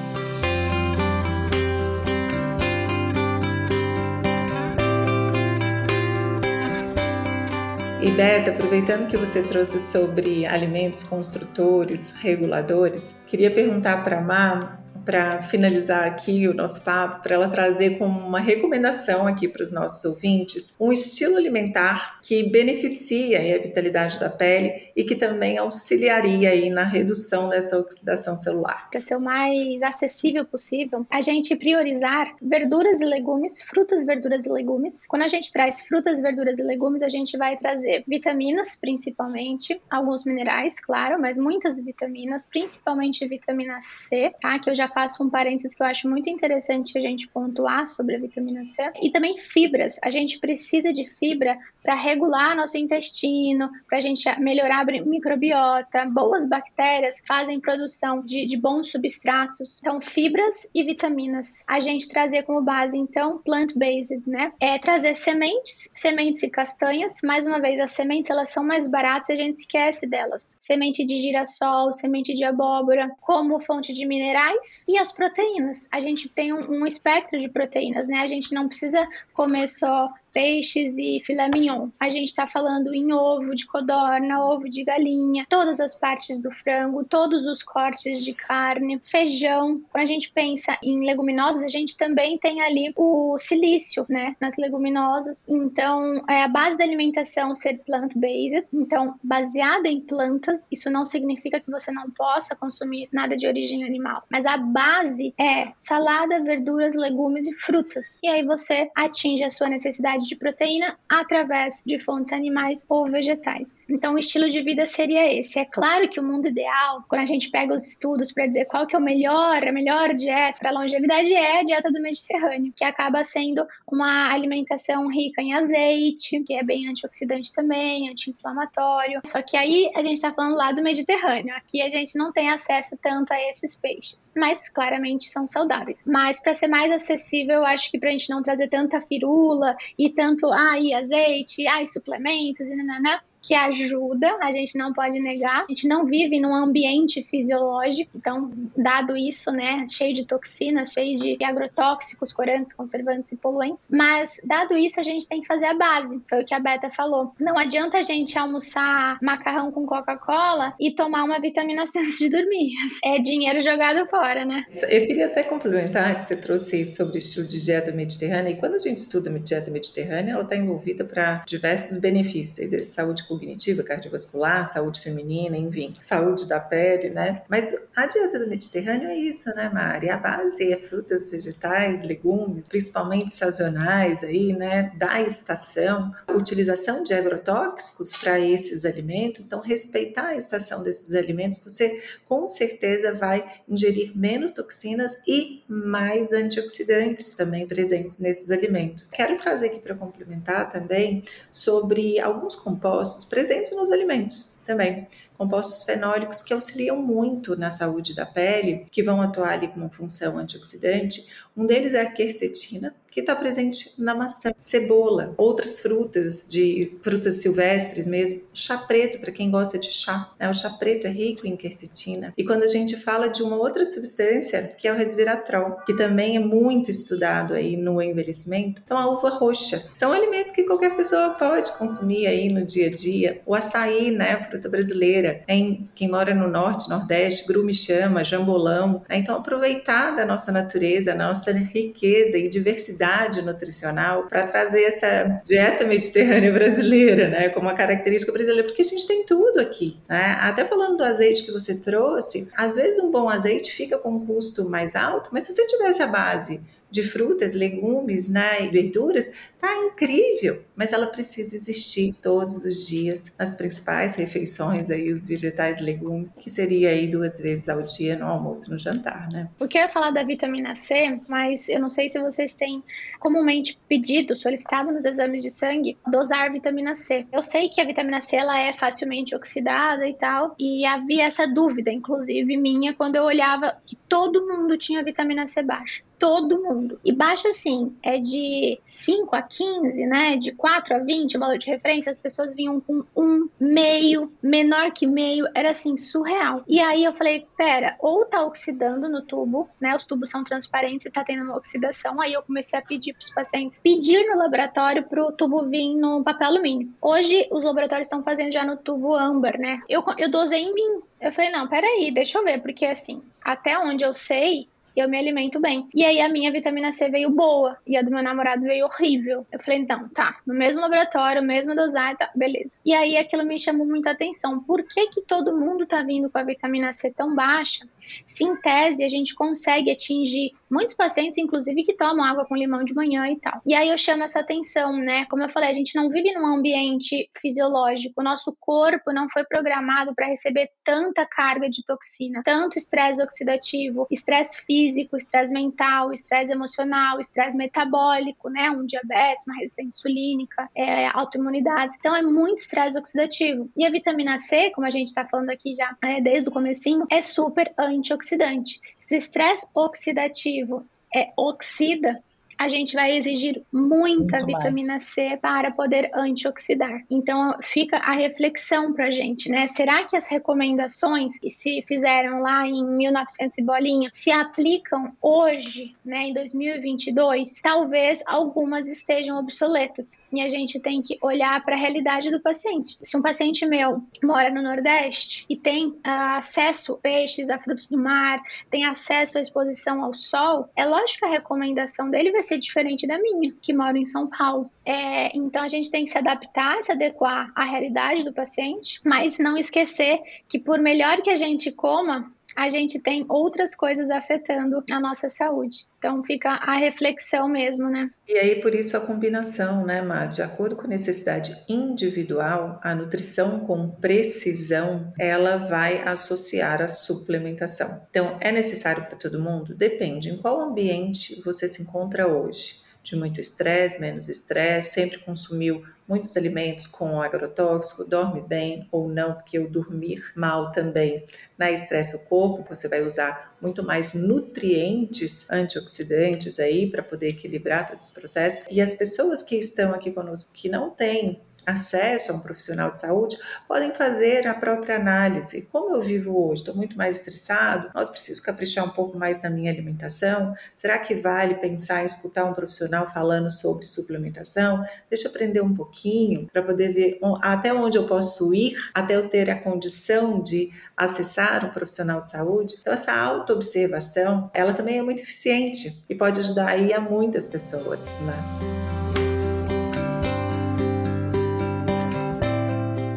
E 8.07 8.11
Beta, 8.13 8.53
aproveitando 8.53 9.09
que 9.09 9.17
você 9.17 9.43
trouxe 9.43 9.81
sobre 9.81 10.47
alimentos 10.47 11.03
construtores, 11.03 12.13
reguladores, 12.21 13.17
queria 13.27 13.51
perguntar 13.51 14.05
para 14.05 14.19
a 14.19 14.21
Má 14.21 14.79
para 15.07 15.41
finalizar 15.41 16.05
aqui 16.05 16.49
o 16.49 16.53
nosso 16.53 16.83
papo, 16.83 17.23
para 17.23 17.37
ela 17.37 17.49
trazer 17.49 17.97
como 17.97 18.19
uma 18.19 18.41
recomendação 18.41 19.27
aqui 19.27 19.47
para 19.47 19.63
os 19.63 19.71
nossos 19.71 20.05
ouvintes 20.05 20.75
um 20.81 20.93
estilo 20.93 21.37
alimentar 21.37 22.19
que 22.21 22.51
beneficia 22.51 23.39
a 23.39 23.59
vitalidade 23.63 24.19
da 24.19 24.29
pele 24.29 24.91
e 24.97 25.05
que 25.05 25.15
também 25.15 25.57
auxiliaria 25.59 26.51
aí 26.51 26.69
na 26.69 26.83
redução 26.83 27.49
dessa 27.49 27.79
oxidação 27.79 28.37
celular. 28.37 28.91
Para 28.91 29.01
ser 29.01 29.17
o 29.17 29.21
mais 29.21 29.81
acessível 29.83 30.45
possível, 30.45 31.07
a 31.09 31.21
gente 31.21 31.55
priorizar 31.55 32.35
verduras 32.43 33.01
e 33.01 33.05
legumes, 33.05 33.63
frutas, 33.63 34.05
verduras 34.05 34.45
e 34.45 34.49
legumes. 34.49 35.07
Quando 35.07 35.23
a 35.23 35.29
gente 35.29 35.53
traz 35.53 35.83
frutas, 35.83 36.21
verduras 36.21 36.59
e 36.59 36.63
legumes, 36.65 37.03
a 37.03 37.09
gente 37.09 37.37
vai 37.39 37.57
trazer 37.57 38.03
vitaminas, 38.09 38.77
principalmente, 38.77 39.81
alguns 39.89 40.25
minerais, 40.25 40.81
claro, 40.81 41.21
mas 41.21 41.39
muitas 41.39 41.79
vitaminas, 41.79 42.45
principalmente 42.47 43.27
vitamina 43.29 43.79
C, 43.81 44.33
tá? 44.41 44.59
Que 44.59 44.71
eu 44.71 44.75
já 44.75 44.89
faço 44.97 45.23
um 45.23 45.29
parênteses 45.29 45.75
que 45.75 45.83
eu 45.83 45.87
acho 45.87 46.09
muito 46.09 46.31
interessante 46.31 46.97
a 46.97 47.01
gente 47.03 47.29
pontuar 47.29 47.87
sobre 47.87 48.17
a 48.17 48.19
vitamina 48.19 48.65
C. 48.65 48.83
E 49.03 49.11
também 49.11 49.37
fibras. 49.37 50.01
A 50.03 50.11
gente 50.11 50.39
precisa 50.39 50.91
de 50.91 51.07
fibra 51.07 51.59
para 51.83 51.95
regular 51.95 52.57
nosso 52.57 52.79
intestino, 52.79 53.71
para 53.87 53.99
a 53.99 54.01
gente 54.01 54.25
melhorar 54.41 54.89
a 54.89 55.05
microbiota. 55.05 56.07
Boas 56.07 56.49
bactérias 56.49 57.23
fazem 57.27 57.61
produção 57.61 58.23
de, 58.23 58.47
de 58.47 58.57
bons 58.57 58.91
substratos. 58.91 59.81
Então, 59.83 60.01
fibras 60.01 60.67
e 60.75 60.83
vitaminas. 60.83 61.63
A 61.67 61.79
gente 61.79 62.09
trazer 62.09 62.45
como 62.45 62.63
base, 62.63 62.97
então, 62.97 63.37
plant-based, 63.45 64.23
né? 64.27 64.51
É 64.59 64.79
trazer 64.79 65.15
sementes, 65.15 65.91
sementes 65.93 66.43
e 66.43 66.49
castanhas. 66.49 67.21
Mais 67.23 67.47
uma 67.47 67.61
vez, 67.61 67.79
as 67.81 67.93
sementes 67.93 68.31
elas 68.31 68.49
são 68.49 68.65
mais 68.65 68.89
baratas 68.89 69.29
e 69.29 69.33
a 69.33 69.37
gente 69.37 69.59
esquece 69.59 70.07
delas. 70.07 70.57
Semente 70.59 71.05
de 71.05 71.17
girassol, 71.19 71.93
semente 71.93 72.33
de 72.33 72.47
abóbora, 72.47 73.11
como 73.21 73.61
fonte 73.61 73.93
de 73.93 74.07
minerais 74.07 74.86
e 74.87 74.99
as 74.99 75.13
proteínas. 75.13 75.89
A 75.91 76.01
gente 76.01 76.29
tem 76.29 76.53
um, 76.53 76.81
um 76.81 76.87
espectro 76.87 77.39
de 77.39 77.49
proteínas, 77.49 78.09
né? 78.09 78.19
A 78.19 78.27
gente 78.27 78.55
não 78.55 78.69
precisa 78.69 79.07
comer 79.33 79.69
só 79.69 80.09
peixes 80.37 80.99
e 80.99 81.23
filé 81.25 81.49
mignon. 81.49 81.89
A 81.99 82.11
gente 82.11 82.29
está 82.29 82.47
falando 82.47 82.93
em 82.93 83.11
ovo 83.11 83.55
de 83.55 83.65
codorna, 83.65 84.45
ovo 84.45 84.69
de 84.69 84.85
galinha, 84.85 85.47
todas 85.49 85.81
as 85.81 85.97
partes 85.97 86.43
do 86.43 86.51
frango, 86.51 87.03
todos 87.05 87.47
os 87.47 87.63
cortes 87.63 88.23
de 88.23 88.35
carne, 88.35 89.01
feijão. 89.03 89.81
Quando 89.91 90.05
a 90.05 90.07
gente 90.07 90.31
pensa 90.31 90.77
em 90.83 91.07
leguminosas, 91.07 91.65
a 91.65 91.69
gente 91.69 91.97
também 91.97 92.37
tem 92.37 92.61
ali 92.61 92.93
o 92.95 93.39
silício, 93.39 94.05
né, 94.11 94.37
nas 94.39 94.59
leguminosas. 94.59 95.43
Então, 95.49 96.23
é 96.29 96.43
a 96.43 96.49
base 96.49 96.77
da 96.77 96.85
alimentação 96.85 97.55
ser 97.55 97.79
plant-based, 97.79 98.67
então 98.75 99.15
baseada 99.25 99.89
em 99.89 100.03
plantas. 100.03 100.67
Isso 100.71 100.91
não 100.91 101.07
significa 101.07 101.61
que 101.61 101.71
você 101.71 101.91
não 101.91 102.11
possa 102.11 102.55
consumir 102.55 103.09
nada 103.11 103.39
de 103.39 103.47
origem 103.47 103.85
animal, 103.85 104.23
mas 104.31 104.45
a 104.45 104.59
base 104.59 105.33
é 105.41 105.73
salada, 105.79 106.43
verduras, 106.43 106.95
legumes 106.95 107.47
e 107.47 107.55
frutas. 107.55 108.19
E 108.23 108.29
aí 108.29 108.45
você 108.45 108.91
atinge 108.95 109.43
a 109.43 109.49
sua 109.49 109.71
necessidade 109.71 110.26
de 110.27 110.37
proteína 110.37 110.99
através 111.09 111.83
de 111.85 111.99
fontes 111.99 112.33
animais 112.33 112.85
ou 112.89 113.07
vegetais. 113.07 113.87
Então, 113.89 114.15
o 114.15 114.19
estilo 114.19 114.51
de 114.51 114.63
vida 114.63 114.87
seria 114.87 115.33
esse. 115.33 115.59
É 115.59 115.65
claro 115.65 116.09
que 116.09 116.21
o 116.21 116.23
mundo 116.23 116.49
ideal, 116.49 117.05
quando 117.09 117.23
a 117.23 117.27
gente 117.27 117.51
pega 117.51 117.75
os 117.75 117.87
estudos 117.87 118.33
para 118.33 118.47
dizer 118.47 118.67
qual 118.67 118.87
que 118.87 118.95
é 118.95 118.99
o 118.99 119.03
melhor, 119.03 119.67
a 119.67 119.73
melhor 119.73 120.15
dieta 120.15 120.59
para 120.59 120.71
longevidade 120.71 121.33
é 121.33 121.61
a 121.61 121.63
dieta 121.63 121.91
do 121.91 122.01
Mediterrâneo, 122.01 122.73
que 122.75 122.85
acaba 122.85 123.25
sendo 123.25 123.67
uma 123.91 124.33
alimentação 124.33 125.09
rica 125.09 125.43
em 125.43 125.55
azeite, 125.55 126.43
que 126.45 126.55
é 126.55 126.63
bem 126.63 126.89
antioxidante 126.89 127.53
também, 127.53 128.11
anti-inflamatório. 128.11 129.21
Só 129.25 129.43
que 129.43 129.57
aí 129.57 129.91
a 129.95 130.03
gente 130.03 130.15
está 130.15 130.33
falando 130.33 130.57
lá 130.57 130.73
do 130.73 130.83
Mediterrâneo. 130.83 131.55
Aqui 131.55 131.83
a 131.83 131.91
gente 131.91 132.17
não 132.17 132.33
tem 132.33 132.51
acesso 132.51 132.97
tanto 133.01 133.33
a 133.33 133.41
esses 133.49 133.77
peixes, 133.77 134.33
mas 134.37 134.69
claramente 134.69 135.31
são 135.31 135.47
saudáveis. 135.47 136.05
Mas 136.07 136.41
para 136.41 136.55
ser 136.55 136.69
mais 136.69 136.93
acessível, 136.93 137.57
eu 137.57 137.67
acho 137.67 137.91
que 137.91 137.99
para 137.99 138.09
a 138.09 138.13
gente 138.13 138.31
não 138.31 138.43
trazer 138.43 138.69
tanta 138.69 139.01
firula 139.01 139.77
e 139.99 140.11
tanto 140.17 140.51
ai, 140.51 140.93
azeite, 140.95 141.69
ai, 141.69 141.87
suplementos 141.87 142.69
e 142.69 142.75
nananã, 142.75 143.21
que 143.47 143.55
ajuda, 143.55 144.37
a 144.41 144.51
gente 144.51 144.77
não 144.77 144.93
pode 144.93 145.21
negar. 145.21 145.61
A 145.61 145.67
gente 145.69 145.87
não 145.87 146.05
vive 146.05 146.41
num 146.41 146.55
ambiente 146.55 147.23
fisiológico, 147.23 148.11
então, 148.17 148.51
dado 148.77 149.17
isso, 149.17 149.53
né, 149.53 149.85
cheio 149.89 150.13
de 150.13 150.25
toxinas, 150.25 150.93
cheio 150.93 151.15
de 151.17 151.43
agrotóxicos, 151.45 152.33
corantes, 152.33 152.75
conservantes 152.75 153.33
e 153.33 153.37
poluentes, 153.37 153.87
mas 153.91 154.41
dado 154.45 154.77
isso, 154.77 154.99
a 154.99 155.03
gente 155.03 155.29
tem 155.29 155.41
que 155.41 155.47
fazer 155.47 155.67
a 155.67 155.75
base, 155.75 156.21
foi 156.29 156.43
o 156.43 156.45
que 156.45 156.55
a 156.55 156.59
Beta 156.61 156.91
falou. 156.91 157.33
Não 157.39 157.57
adianta 157.57 157.99
a 157.99 158.03
gente 158.03 158.37
almoçar 158.39 159.19
macarrão 159.23 159.71
com 159.71 159.87
Coca-Cola 159.87 160.75
e 160.81 160.91
tomar 160.91 161.23
uma 161.25 161.39
vitamina 161.39 161.87
C 161.87 162.01
antes 162.01 162.19
de 162.19 162.29
dormir. 162.29 162.73
É 163.05 163.21
dinheiro 163.21 163.63
jogado 163.63 164.09
fora, 164.09 164.45
né? 164.45 164.65
Eu 164.91 165.07
queria 165.07 165.27
até 165.27 165.43
complementar 165.43 166.21
que 166.21 166.27
você 166.27 166.37
trouxe 166.37 166.85
sobre 166.85 167.17
o 167.17 167.19
estilo 167.19 167.47
de 167.47 167.65
dieta 167.65 167.93
mediterrânea, 167.93 168.51
e 168.51 168.57
quando 168.57 168.75
a 168.75 168.79
gente 168.79 168.99
estuda 168.99 169.31
dieta 169.47 169.71
mediterrânea, 169.71 170.33
ela 170.33 170.43
está 170.43 170.57
envolvida 170.57 171.05
para 171.05 171.45
diversos 171.47 171.99
benefícios 171.99 172.69
de 172.69 172.83
saúde 172.83 173.23
cognitiva, 173.37 173.83
cardiovascular, 173.83 174.67
saúde 174.67 175.01
feminina, 175.01 175.57
enfim, 175.57 175.95
saúde 176.01 176.49
da 176.49 176.59
pele, 176.59 177.11
né? 177.11 177.43
Mas 177.49 177.75
a 177.95 178.07
dieta 178.07 178.39
do 178.39 178.49
Mediterrâneo 178.49 179.09
é 179.09 179.17
isso, 179.17 179.55
né, 179.55 179.71
Mari? 179.73 180.11
A 180.11 180.17
base 180.17 180.73
é 180.73 180.77
frutas, 180.77 181.31
vegetais, 181.31 182.03
legumes, 182.03 182.69
principalmente 182.69 183.33
sazonais 183.33 184.23
aí, 184.25 184.53
né, 184.53 184.93
da 184.97 185.21
estação, 185.21 186.13
utilização 186.35 187.03
de 187.03 187.13
agrotóxicos 187.15 188.13
para 188.13 188.41
esses 188.41 188.85
alimentos, 188.85 189.45
então 189.45 189.61
respeitar 189.61 190.29
a 190.29 190.37
estação 190.37 190.83
desses 190.83 191.15
alimentos, 191.15 191.59
você 191.59 192.03
com 192.29 192.47
certeza 192.47 193.13
vai 193.13 193.43
ingerir 193.69 194.17
menos 194.17 194.53
toxinas 194.53 195.17
e 195.27 195.63
mais 195.69 196.33
antioxidantes 196.33 197.35
também 197.35 197.67
presentes 197.67 198.19
nesses 198.19 198.51
alimentos. 198.51 199.11
Quero 199.11 199.37
trazer 199.37 199.67
aqui 199.67 199.81
para 199.81 199.95
complementar 199.95 200.71
também 200.71 201.25
sobre 201.51 202.21
alguns 202.21 202.55
compostos 202.55 203.25
presentes 203.27 203.73
nos 203.73 203.91
alimentos 203.91 204.56
também 204.67 205.07
compostos 205.37 205.83
fenólicos 205.83 206.43
que 206.43 206.53
auxiliam 206.53 206.97
muito 206.97 207.57
na 207.57 207.71
saúde 207.71 208.15
da 208.15 208.27
pele, 208.27 208.87
que 208.91 209.03
vão 209.03 209.21
atuar 209.21 209.53
ali 209.53 209.69
como 209.69 209.89
função 209.91 210.39
antioxidante. 210.39 211.27
Um 211.57 211.67
deles 211.67 211.95
é 211.95 212.03
a 212.03 212.11
quercetina, 212.11 212.95
que 213.11 213.21
está 213.21 213.35
presente 213.35 213.95
na 213.99 214.15
maçã, 214.15 214.53
cebola, 214.59 215.33
outras 215.39 215.81
frutas, 215.81 216.47
de 216.47 216.87
frutas 217.03 217.41
silvestres 217.41 218.07
mesmo, 218.07 218.43
chá 218.53 218.77
preto, 218.77 219.19
para 219.19 219.33
quem 219.33 219.51
gosta 219.51 219.79
de 219.79 219.91
chá. 219.91 220.31
Né? 220.39 220.51
O 220.51 220.53
chá 220.53 220.69
preto 220.69 221.07
é 221.07 221.11
rico 221.11 221.47
em 221.47 221.57
quercetina. 221.57 222.35
E 222.37 222.45
quando 222.45 222.65
a 222.65 222.69
gente 222.69 222.95
fala 222.95 223.29
de 223.29 223.43
uma 223.43 223.57
outra 223.57 223.87
substância, 223.87 224.75
que 224.77 224.87
é 224.87 224.93
o 224.93 224.97
resveratrol, 224.97 225.79
que 225.87 225.95
também 225.95 226.37
é 226.37 226.41
muito 226.41 226.91
estudado 226.91 227.55
aí 227.55 227.75
no 227.75 228.03
envelhecimento, 228.03 228.83
então 228.85 228.99
a 228.99 229.11
uva 229.11 229.31
roxa. 229.31 229.87
São 229.97 230.13
alimentos 230.13 230.53
que 230.53 230.65
qualquer 230.65 230.95
pessoa 230.95 231.31
pode 231.31 231.73
consumir 231.79 232.27
aí 232.27 232.51
no 232.51 232.67
dia 232.67 232.89
a 232.89 232.93
dia. 232.93 233.41
O 233.47 233.55
açaí, 233.55 234.11
né, 234.11 234.37
fruta 234.57 234.69
brasileira, 234.69 235.43
em 235.47 235.89
quem 235.95 236.09
mora 236.09 236.35
no 236.35 236.49
norte, 236.49 236.89
nordeste, 236.89 237.47
grume 237.47 237.73
chama, 237.73 238.25
jambolão. 238.25 239.01
Né? 239.09 239.19
Então 239.19 239.37
aproveitar 239.37 240.15
da 240.15 240.25
nossa 240.25 240.51
natureza, 240.51 241.15
nossa 241.15 241.53
riqueza 241.53 242.39
e 242.39 242.49
diversidade 242.49 243.43
nutricional 243.43 244.25
para 244.25 244.45
trazer 244.45 244.83
essa 244.85 245.41
dieta 245.45 245.85
mediterrânea 245.85 246.53
brasileira, 246.53 247.29
né, 247.29 247.49
como 247.51 247.67
uma 247.67 247.75
característica 247.75 248.33
brasileira, 248.33 248.67
porque 248.67 248.83
a 248.83 248.85
gente 248.85 249.07
tem 249.07 249.25
tudo 249.25 249.61
aqui, 249.61 249.99
né? 250.09 250.37
Até 250.41 250.65
falando 250.65 250.97
do 250.97 251.05
azeite 251.05 251.43
que 251.43 251.51
você 251.51 251.81
trouxe, 251.81 252.49
às 252.57 252.77
vezes 252.77 252.99
um 252.99 253.11
bom 253.11 253.29
azeite 253.29 253.73
fica 253.73 253.99
com 253.99 254.11
um 254.11 254.27
custo 254.27 254.69
mais 254.69 254.97
alto, 254.97 255.31
mas 255.33 255.45
se 255.45 255.53
você 255.53 255.67
tivesse 255.67 256.03
a 256.03 256.07
base 256.07 256.61
de 256.91 257.03
frutas, 257.03 257.55
legumes 257.55 258.29
né, 258.29 258.65
e 258.65 258.69
verduras, 258.69 259.31
tá 259.59 259.77
incrível, 259.85 260.63
mas 260.75 260.93
ela 260.93 261.07
precisa 261.07 261.57
existir 261.57 262.15
todos 262.23 262.65
os 262.65 262.87
dias 262.87 263.33
nas 263.39 263.55
principais 263.55 264.15
refeições 264.15 264.91
aí, 264.91 265.13
os 265.13 265.27
vegetais, 265.27 265.81
legumes, 265.81 266.33
que 266.39 266.49
seria 266.49 266.91
aí 266.91 267.09
duas 267.09 267.39
vezes 267.39 267.69
ao 267.69 267.83
dia 267.83 268.17
no 268.17 268.27
almoço 268.27 268.69
e 268.69 268.75
no 268.75 268.79
jantar, 268.79 269.29
né? 269.31 269.49
O 269.59 269.67
que 269.67 269.79
eu 269.79 269.83
ia 269.83 269.89
falar 269.89 270.11
da 270.11 270.23
vitamina 270.23 270.77
C, 270.77 271.21
mas 271.29 271.69
eu 271.69 271.81
não 271.81 271.91
sei 271.91 272.09
se 272.09 272.21
vocês 272.21 272.55
têm 272.55 272.83
comumente 273.19 273.79
pedido, 273.89 274.37
solicitado 274.37 274.93
nos 274.93 275.05
exames 275.05 275.43
de 275.43 275.51
sangue, 275.51 275.97
dosar 276.07 276.53
vitamina 276.53 276.95
C. 276.95 277.27
Eu 277.33 277.43
sei 277.43 277.69
que 277.69 277.81
a 277.81 277.85
vitamina 277.85 278.21
C 278.21 278.37
ela 278.37 278.61
é 278.61 278.73
facilmente 278.73 279.35
oxidada 279.35 280.09
e 280.09 280.15
tal, 280.15 280.55
e 280.59 280.85
havia 280.85 281.25
essa 281.25 281.47
dúvida, 281.47 281.91
inclusive 281.91 282.57
minha, 282.57 282.95
quando 282.95 283.17
eu 283.17 283.25
olhava 283.25 283.77
que 283.85 283.97
todo 284.09 284.47
mundo 284.47 284.79
tinha 284.79 285.03
vitamina 285.03 285.47
C 285.47 285.63
baixa 285.63 286.06
todo 286.19 286.63
mundo. 286.63 287.01
E 287.05 287.13
baixa 287.13 287.49
assim, 287.49 287.95
é 288.03 288.19
de 288.19 288.79
5 288.85 289.35
a 289.35 289.43
15, 289.43 290.07
né? 290.07 290.37
De 290.37 290.53
4 290.53 290.97
a 290.97 290.99
20, 290.99 291.37
o 291.37 291.41
valor 291.41 291.59
de 291.59 291.67
referência, 291.67 292.11
as 292.11 292.19
pessoas 292.19 292.53
vinham 292.53 292.81
com 292.81 293.05
um 293.17 293.49
meio, 293.59 294.33
menor 294.43 294.93
que 294.93 295.07
meio, 295.07 295.47
era 295.55 295.71
assim, 295.71 295.97
surreal. 295.97 296.63
E 296.67 296.81
aí 296.81 297.05
eu 297.05 297.13
falei, 297.13 297.47
pera, 297.57 297.97
ou 298.01 298.25
tá 298.25 298.45
oxidando 298.45 299.09
no 299.09 299.23
tubo, 299.23 299.69
né? 299.81 299.95
Os 299.95 300.05
tubos 300.05 300.31
são 300.31 300.45
transparentes 300.45 301.07
e 301.07 301.11
tá 301.11 301.25
tendo 301.25 301.45
uma 301.45 301.57
oxidação. 301.57 302.21
Aí 302.21 302.33
eu 302.33 302.43
comecei 302.43 302.79
a 302.79 302.83
pedir 302.83 303.13
pros 303.13 303.31
pacientes 303.31 303.79
pedir 303.79 304.27
no 304.29 304.37
laboratório 304.37 305.03
pro 305.05 305.33
tubo 305.33 305.69
vir 305.69 305.95
no 305.95 306.23
papel 306.23 306.49
alumínio. 306.49 306.93
Hoje 307.01 307.47
os 307.51 307.65
laboratórios 307.65 308.07
estão 308.07 308.23
fazendo 308.23 308.53
já 308.53 308.65
no 308.65 308.77
tubo 308.77 309.15
âmbar, 309.15 309.59
né? 309.59 309.81
Eu, 309.89 310.03
eu 310.19 310.31
dosei 310.31 310.63
em 310.63 310.75
mim. 310.75 311.01
Eu 311.21 311.33
falei, 311.33 311.51
não, 311.51 311.67
peraí, 311.67 312.11
deixa 312.11 312.39
eu 312.39 312.45
ver, 312.45 312.61
porque 312.61 312.85
assim, 312.85 313.23
até 313.43 313.79
onde 313.79 314.05
eu 314.05 314.13
sei, 314.13 314.69
eu 314.97 315.09
me 315.09 315.19
alimento 315.19 315.61
bem. 315.61 315.87
E 315.95 316.05
aí 316.05 316.21
a 316.21 316.29
minha 316.29 316.51
vitamina 316.51 316.91
C 316.91 317.11
veio 317.11 317.29
boa 317.29 317.77
e 317.87 317.97
a 317.97 318.03
do 318.03 318.11
meu 318.11 318.23
namorado 318.23 318.63
veio 318.63 318.87
horrível. 318.87 319.47
Eu 319.53 319.61
falei, 319.61 319.81
então, 319.81 320.09
tá, 320.09 320.39
no 320.47 320.55
mesmo 320.55 320.81
laboratório, 320.81 321.43
mesma 321.43 321.75
dosagem, 321.75 322.17
tá, 322.17 322.31
beleza. 322.35 322.79
E 322.85 322.95
aí 322.95 323.17
aquilo 323.17 323.45
me 323.45 323.59
chamou 323.59 323.87
muita 323.87 324.11
atenção. 324.11 324.63
Por 324.63 324.83
que 324.83 325.09
que 325.09 325.21
todo 325.21 325.55
mundo 325.55 325.87
tá 325.87 326.03
vindo 326.03 326.31
com 326.31 326.39
a 326.39 326.43
vitamina 326.43 326.93
C 326.93 327.11
tão 327.11 327.35
baixa? 327.35 327.87
Se 328.25 328.45
em 328.45 328.57
tese 328.57 329.05
a 329.05 329.09
gente 329.09 329.35
consegue 329.35 329.91
atingir 329.91 330.53
muitos 330.71 330.95
pacientes, 330.95 331.39
inclusive, 331.39 331.83
que 331.83 331.95
tomam 331.95 332.25
água 332.25 332.47
com 332.47 332.57
limão 332.57 332.83
de 332.83 332.95
manhã 332.95 333.29
e 333.29 333.37
tal. 333.37 333.61
E 333.67 333.75
aí 333.75 333.91
eu 333.91 333.99
chamo 333.99 334.25
essa 334.25 334.41
atenção, 334.41 334.93
né? 334.93 335.27
Como 335.27 335.43
eu 335.43 335.49
falei, 335.49 335.71
a 335.71 335.75
gente 335.75 335.95
não 335.95 336.09
vive 336.09 336.33
num 336.33 336.47
ambiente 336.47 337.29
fisiológico. 337.37 338.21
O 338.21 338.25
nosso 338.25 338.57
corpo 338.59 339.13
não 339.13 339.29
foi 339.29 339.45
programado 339.45 340.15
para 340.15 340.29
receber 340.29 340.71
tanta 340.83 341.27
carga 341.27 341.69
de 341.69 341.85
toxina, 341.85 342.43
tanto 342.45 342.79
estresse 342.79 343.23
oxidativo, 343.23 344.07
estresse 344.11 344.65
físico 344.65 344.86
físico, 344.87 345.17
estresse 345.17 345.53
mental, 345.53 346.13
estresse 346.13 346.53
emocional, 346.53 347.19
estresse 347.19 347.57
metabólico, 347.57 348.49
né? 348.49 348.71
Um 348.71 348.87
diabetes, 348.87 349.47
uma 349.47 349.57
resistência 349.57 349.97
insulínica, 349.99 350.69
é, 350.75 351.07
autoimunidade. 351.09 351.97
Então 351.99 352.15
é 352.15 352.23
muito 352.23 352.59
estresse 352.59 352.99
oxidativo. 352.99 353.69
E 353.77 353.85
a 353.85 353.91
vitamina 353.91 354.39
C, 354.39 354.71
como 354.71 354.87
a 354.87 354.91
gente 354.91 355.09
está 355.09 355.25
falando 355.25 355.51
aqui 355.51 355.75
já 355.75 355.97
é, 356.03 356.21
desde 356.21 356.49
o 356.49 356.53
comecinho, 356.53 357.07
é 357.11 357.21
super 357.21 357.73
antioxidante. 357.79 358.81
Se 359.01 359.15
o 359.15 359.19
estresse 359.19 359.69
oxidativo 359.75 360.85
é, 361.15 361.33
oxida, 361.37 362.23
a 362.59 362.69
gente 362.69 362.95
vai 362.95 363.17
exigir 363.17 363.63
muita 363.73 364.39
Muito 364.39 364.47
vitamina 364.47 364.93
mais. 364.95 365.05
C 365.05 365.39
para 365.41 365.71
poder 365.71 366.11
antioxidar. 366.15 367.03
Então 367.11 367.57
fica 367.63 367.99
a 367.99 368.13
reflexão 368.13 368.93
para 368.93 369.07
a 369.07 369.11
gente, 369.11 369.51
né? 369.51 369.67
Será 369.67 370.05
que 370.05 370.17
as 370.17 370.27
recomendações 370.29 371.39
que 371.39 371.51
se 371.51 371.83
fizeram 371.87 372.41
lá 372.41 372.67
em 372.67 372.85
1900 372.85 373.59
e 373.59 373.63
bolinha 373.63 374.11
se 374.13 374.31
aplicam 374.31 375.13
hoje, 375.21 375.95
né, 376.05 376.29
em 376.29 376.35
2022? 376.35 377.61
Talvez 377.61 378.23
algumas 378.27 378.89
estejam 378.89 379.39
obsoletas 379.39 380.19
e 380.33 380.41
a 380.41 380.49
gente 380.49 380.81
tem 380.81 381.03
que 381.03 381.19
olhar 381.21 381.63
para 381.65 381.75
a 381.75 381.79
realidade 381.79 382.31
do 382.31 382.41
paciente. 382.41 382.97
Se 383.03 383.17
um 383.17 383.23
paciente 383.23 383.67
meu 383.67 384.03
mora 384.23 384.51
no 384.51 384.63
Nordeste 384.63 385.45
e 385.49 385.57
tem 385.57 385.89
uh, 385.89 385.97
acesso 386.37 386.95
a 386.95 386.97
peixes, 386.97 387.51
a 387.51 387.59
frutos 387.59 387.87
do 387.87 387.99
mar, 387.99 388.41
tem 388.71 388.85
acesso 388.85 389.39
à 389.39 389.41
exposição 389.41 390.03
ao 390.03 390.15
sol, 390.15 390.69
é 390.77 390.85
lógico 390.85 391.21
que 391.21 391.25
a 391.25 391.31
recomendação 391.31 392.11
dele 392.11 392.31
vai 392.31 392.43
ser 392.47 392.59
diferente 392.59 393.07
da 393.07 393.19
minha, 393.19 393.53
que 393.61 393.73
moro 393.73 393.97
em 393.97 394.05
São 394.05 394.29
Paulo. 394.29 394.71
É, 394.85 395.37
então 395.37 395.63
a 395.63 395.69
gente 395.69 395.91
tem 395.91 396.05
que 396.05 396.11
se 396.11 396.19
adaptar, 396.19 396.83
se 396.83 396.93
adequar 396.93 397.51
à 397.55 397.65
realidade 397.65 398.25
do 398.25 398.33
paciente, 398.33 399.01
mas 399.05 399.39
não 399.39 399.57
esquecer 399.57 400.21
que 400.49 400.59
por 400.59 400.79
melhor 400.79 401.21
que 401.23 401.31
a 401.31 401.37
gente 401.37 401.73
coma, 401.73 402.33
a 402.57 402.71
gente 402.71 402.99
tem 403.01 403.25
outras 403.29 403.77
coisas 403.77 404.11
afetando 404.11 404.83
a 404.91 404.99
nossa 404.99 405.29
saúde. 405.29 405.87
Então 405.99 406.23
fica 406.25 406.51
a 406.51 406.77
reflexão 406.77 407.49
mesmo, 407.49 407.91
né? 407.91 408.11
E 408.27 408.33
aí 408.39 408.61
por 408.61 408.75
isso 408.75 408.97
a 408.97 409.01
combinação, 409.01 409.85
né, 409.85 410.01
Mar? 410.01 410.29
De 410.29 410.43
acordo 410.43 410.75
com 410.75 410.85
a 410.85 410.89
necessidade 410.89 411.57
individual, 411.69 412.81
a 412.83 412.95
nutrição 412.95 413.61
com 413.61 413.91
precisão, 413.91 415.13
ela 415.19 415.57
vai 415.57 416.03
associar 416.03 416.81
a 416.81 416.89
suplementação. 416.89 418.03
Então 418.09 418.39
é 418.41 418.51
necessário 418.51 419.05
para 419.05 419.17
todo 419.17 419.41
mundo? 419.41 419.75
Depende 419.75 420.31
em 420.31 420.39
qual 420.39 420.61
ambiente 420.61 421.41
você 421.45 421.69
se 421.69 421.83
encontra 421.83 422.27
hoje 422.27 422.86
de 423.07 423.17
muito 423.17 423.41
estresse, 423.41 424.01
menos 424.01 424.29
estresse, 424.29 424.95
sempre 424.95 425.19
consumiu 425.19 425.85
muitos 426.09 426.37
alimentos 426.37 426.87
com 426.87 427.23
agrotóxico, 427.23 428.05
dorme 428.09 428.41
bem 428.41 428.89
ou 428.91 429.09
não, 429.09 429.35
porque 429.35 429.59
o 429.59 429.69
dormir 429.69 430.33
mal 430.37 430.71
também 430.71 431.25
na 431.57 431.71
estresse 431.71 432.17
o 432.17 432.25
corpo, 432.27 432.65
você 432.69 432.89
vai 432.89 433.03
usar 433.03 433.57
muito 433.61 433.83
mais 433.83 434.13
nutrientes 434.15 435.49
antioxidantes 435.51 436.59
aí 436.59 436.91
para 436.91 437.03
poder 437.03 437.29
equilibrar 437.29 437.87
todos 437.87 438.09
os 438.09 438.13
processos. 438.13 438.65
E 438.71 438.81
as 438.81 438.95
pessoas 438.95 439.43
que 439.43 439.57
estão 439.57 439.93
aqui 439.95 440.13
conosco 440.13 440.53
que 440.53 440.69
não 440.69 440.91
têm 440.91 441.41
acesso 441.67 442.31
a 442.31 442.37
um 442.37 442.41
profissional 442.41 442.93
de 442.93 443.01
saúde 443.01 443.37
podem 443.67 443.93
fazer 443.93 444.47
a 444.47 444.55
própria 444.55 444.97
análise. 444.97 445.69
Como 445.73 445.95
eu 445.95 446.03
vivo 446.03 446.49
hoje? 446.49 446.61
Estou 446.61 446.75
muito 446.75 446.97
mais 446.97 447.19
estressado? 447.19 447.91
Nós 447.95 448.09
preciso 448.09 448.43
caprichar 448.43 448.85
um 448.85 448.91
pouco 448.91 449.19
mais 449.19 449.43
na 449.43 449.51
minha 449.51 449.71
alimentação? 449.71 450.55
Será 450.77 450.99
que 450.99 451.15
vale 451.15 451.57
pensar 451.57 452.03
em 452.03 452.07
escutar 452.07 452.45
um 452.45 452.55
profissional 452.55 453.11
falando 453.13 453.51
sobre 453.51 453.85
suplementação? 453.85 454.85
Deixa 455.11 455.27
eu 455.27 455.31
aprender 455.31 455.61
um 455.61 455.75
pouquinho 455.75 456.47
para 456.53 456.63
poder 456.63 456.93
ver 456.93 457.19
até 457.43 457.75
onde 457.75 457.99
eu 457.99 458.07
posso 458.07 458.55
ir, 458.55 458.77
até 458.95 459.17
eu 459.17 459.29
ter 459.29 459.51
a 459.51 459.59
condição 459.59 460.41
de 460.41 460.73
acessar 460.97 461.65
um 461.65 461.71
profissional 461.71 462.23
de 462.23 462.31
saúde. 462.31 462.77
Então 462.81 462.93
essa 462.93 463.13
autoobservação, 463.13 464.51
ela 464.55 464.73
também 464.73 464.99
é 464.99 465.03
muito 465.03 465.21
eficiente 465.21 466.05
e 466.09 466.15
pode 466.15 466.41
ajudar 466.41 466.69
aí 466.69 466.93
a 466.93 467.01
muitas 467.01 467.49
pessoas, 467.49 468.07
né? 468.23 469.06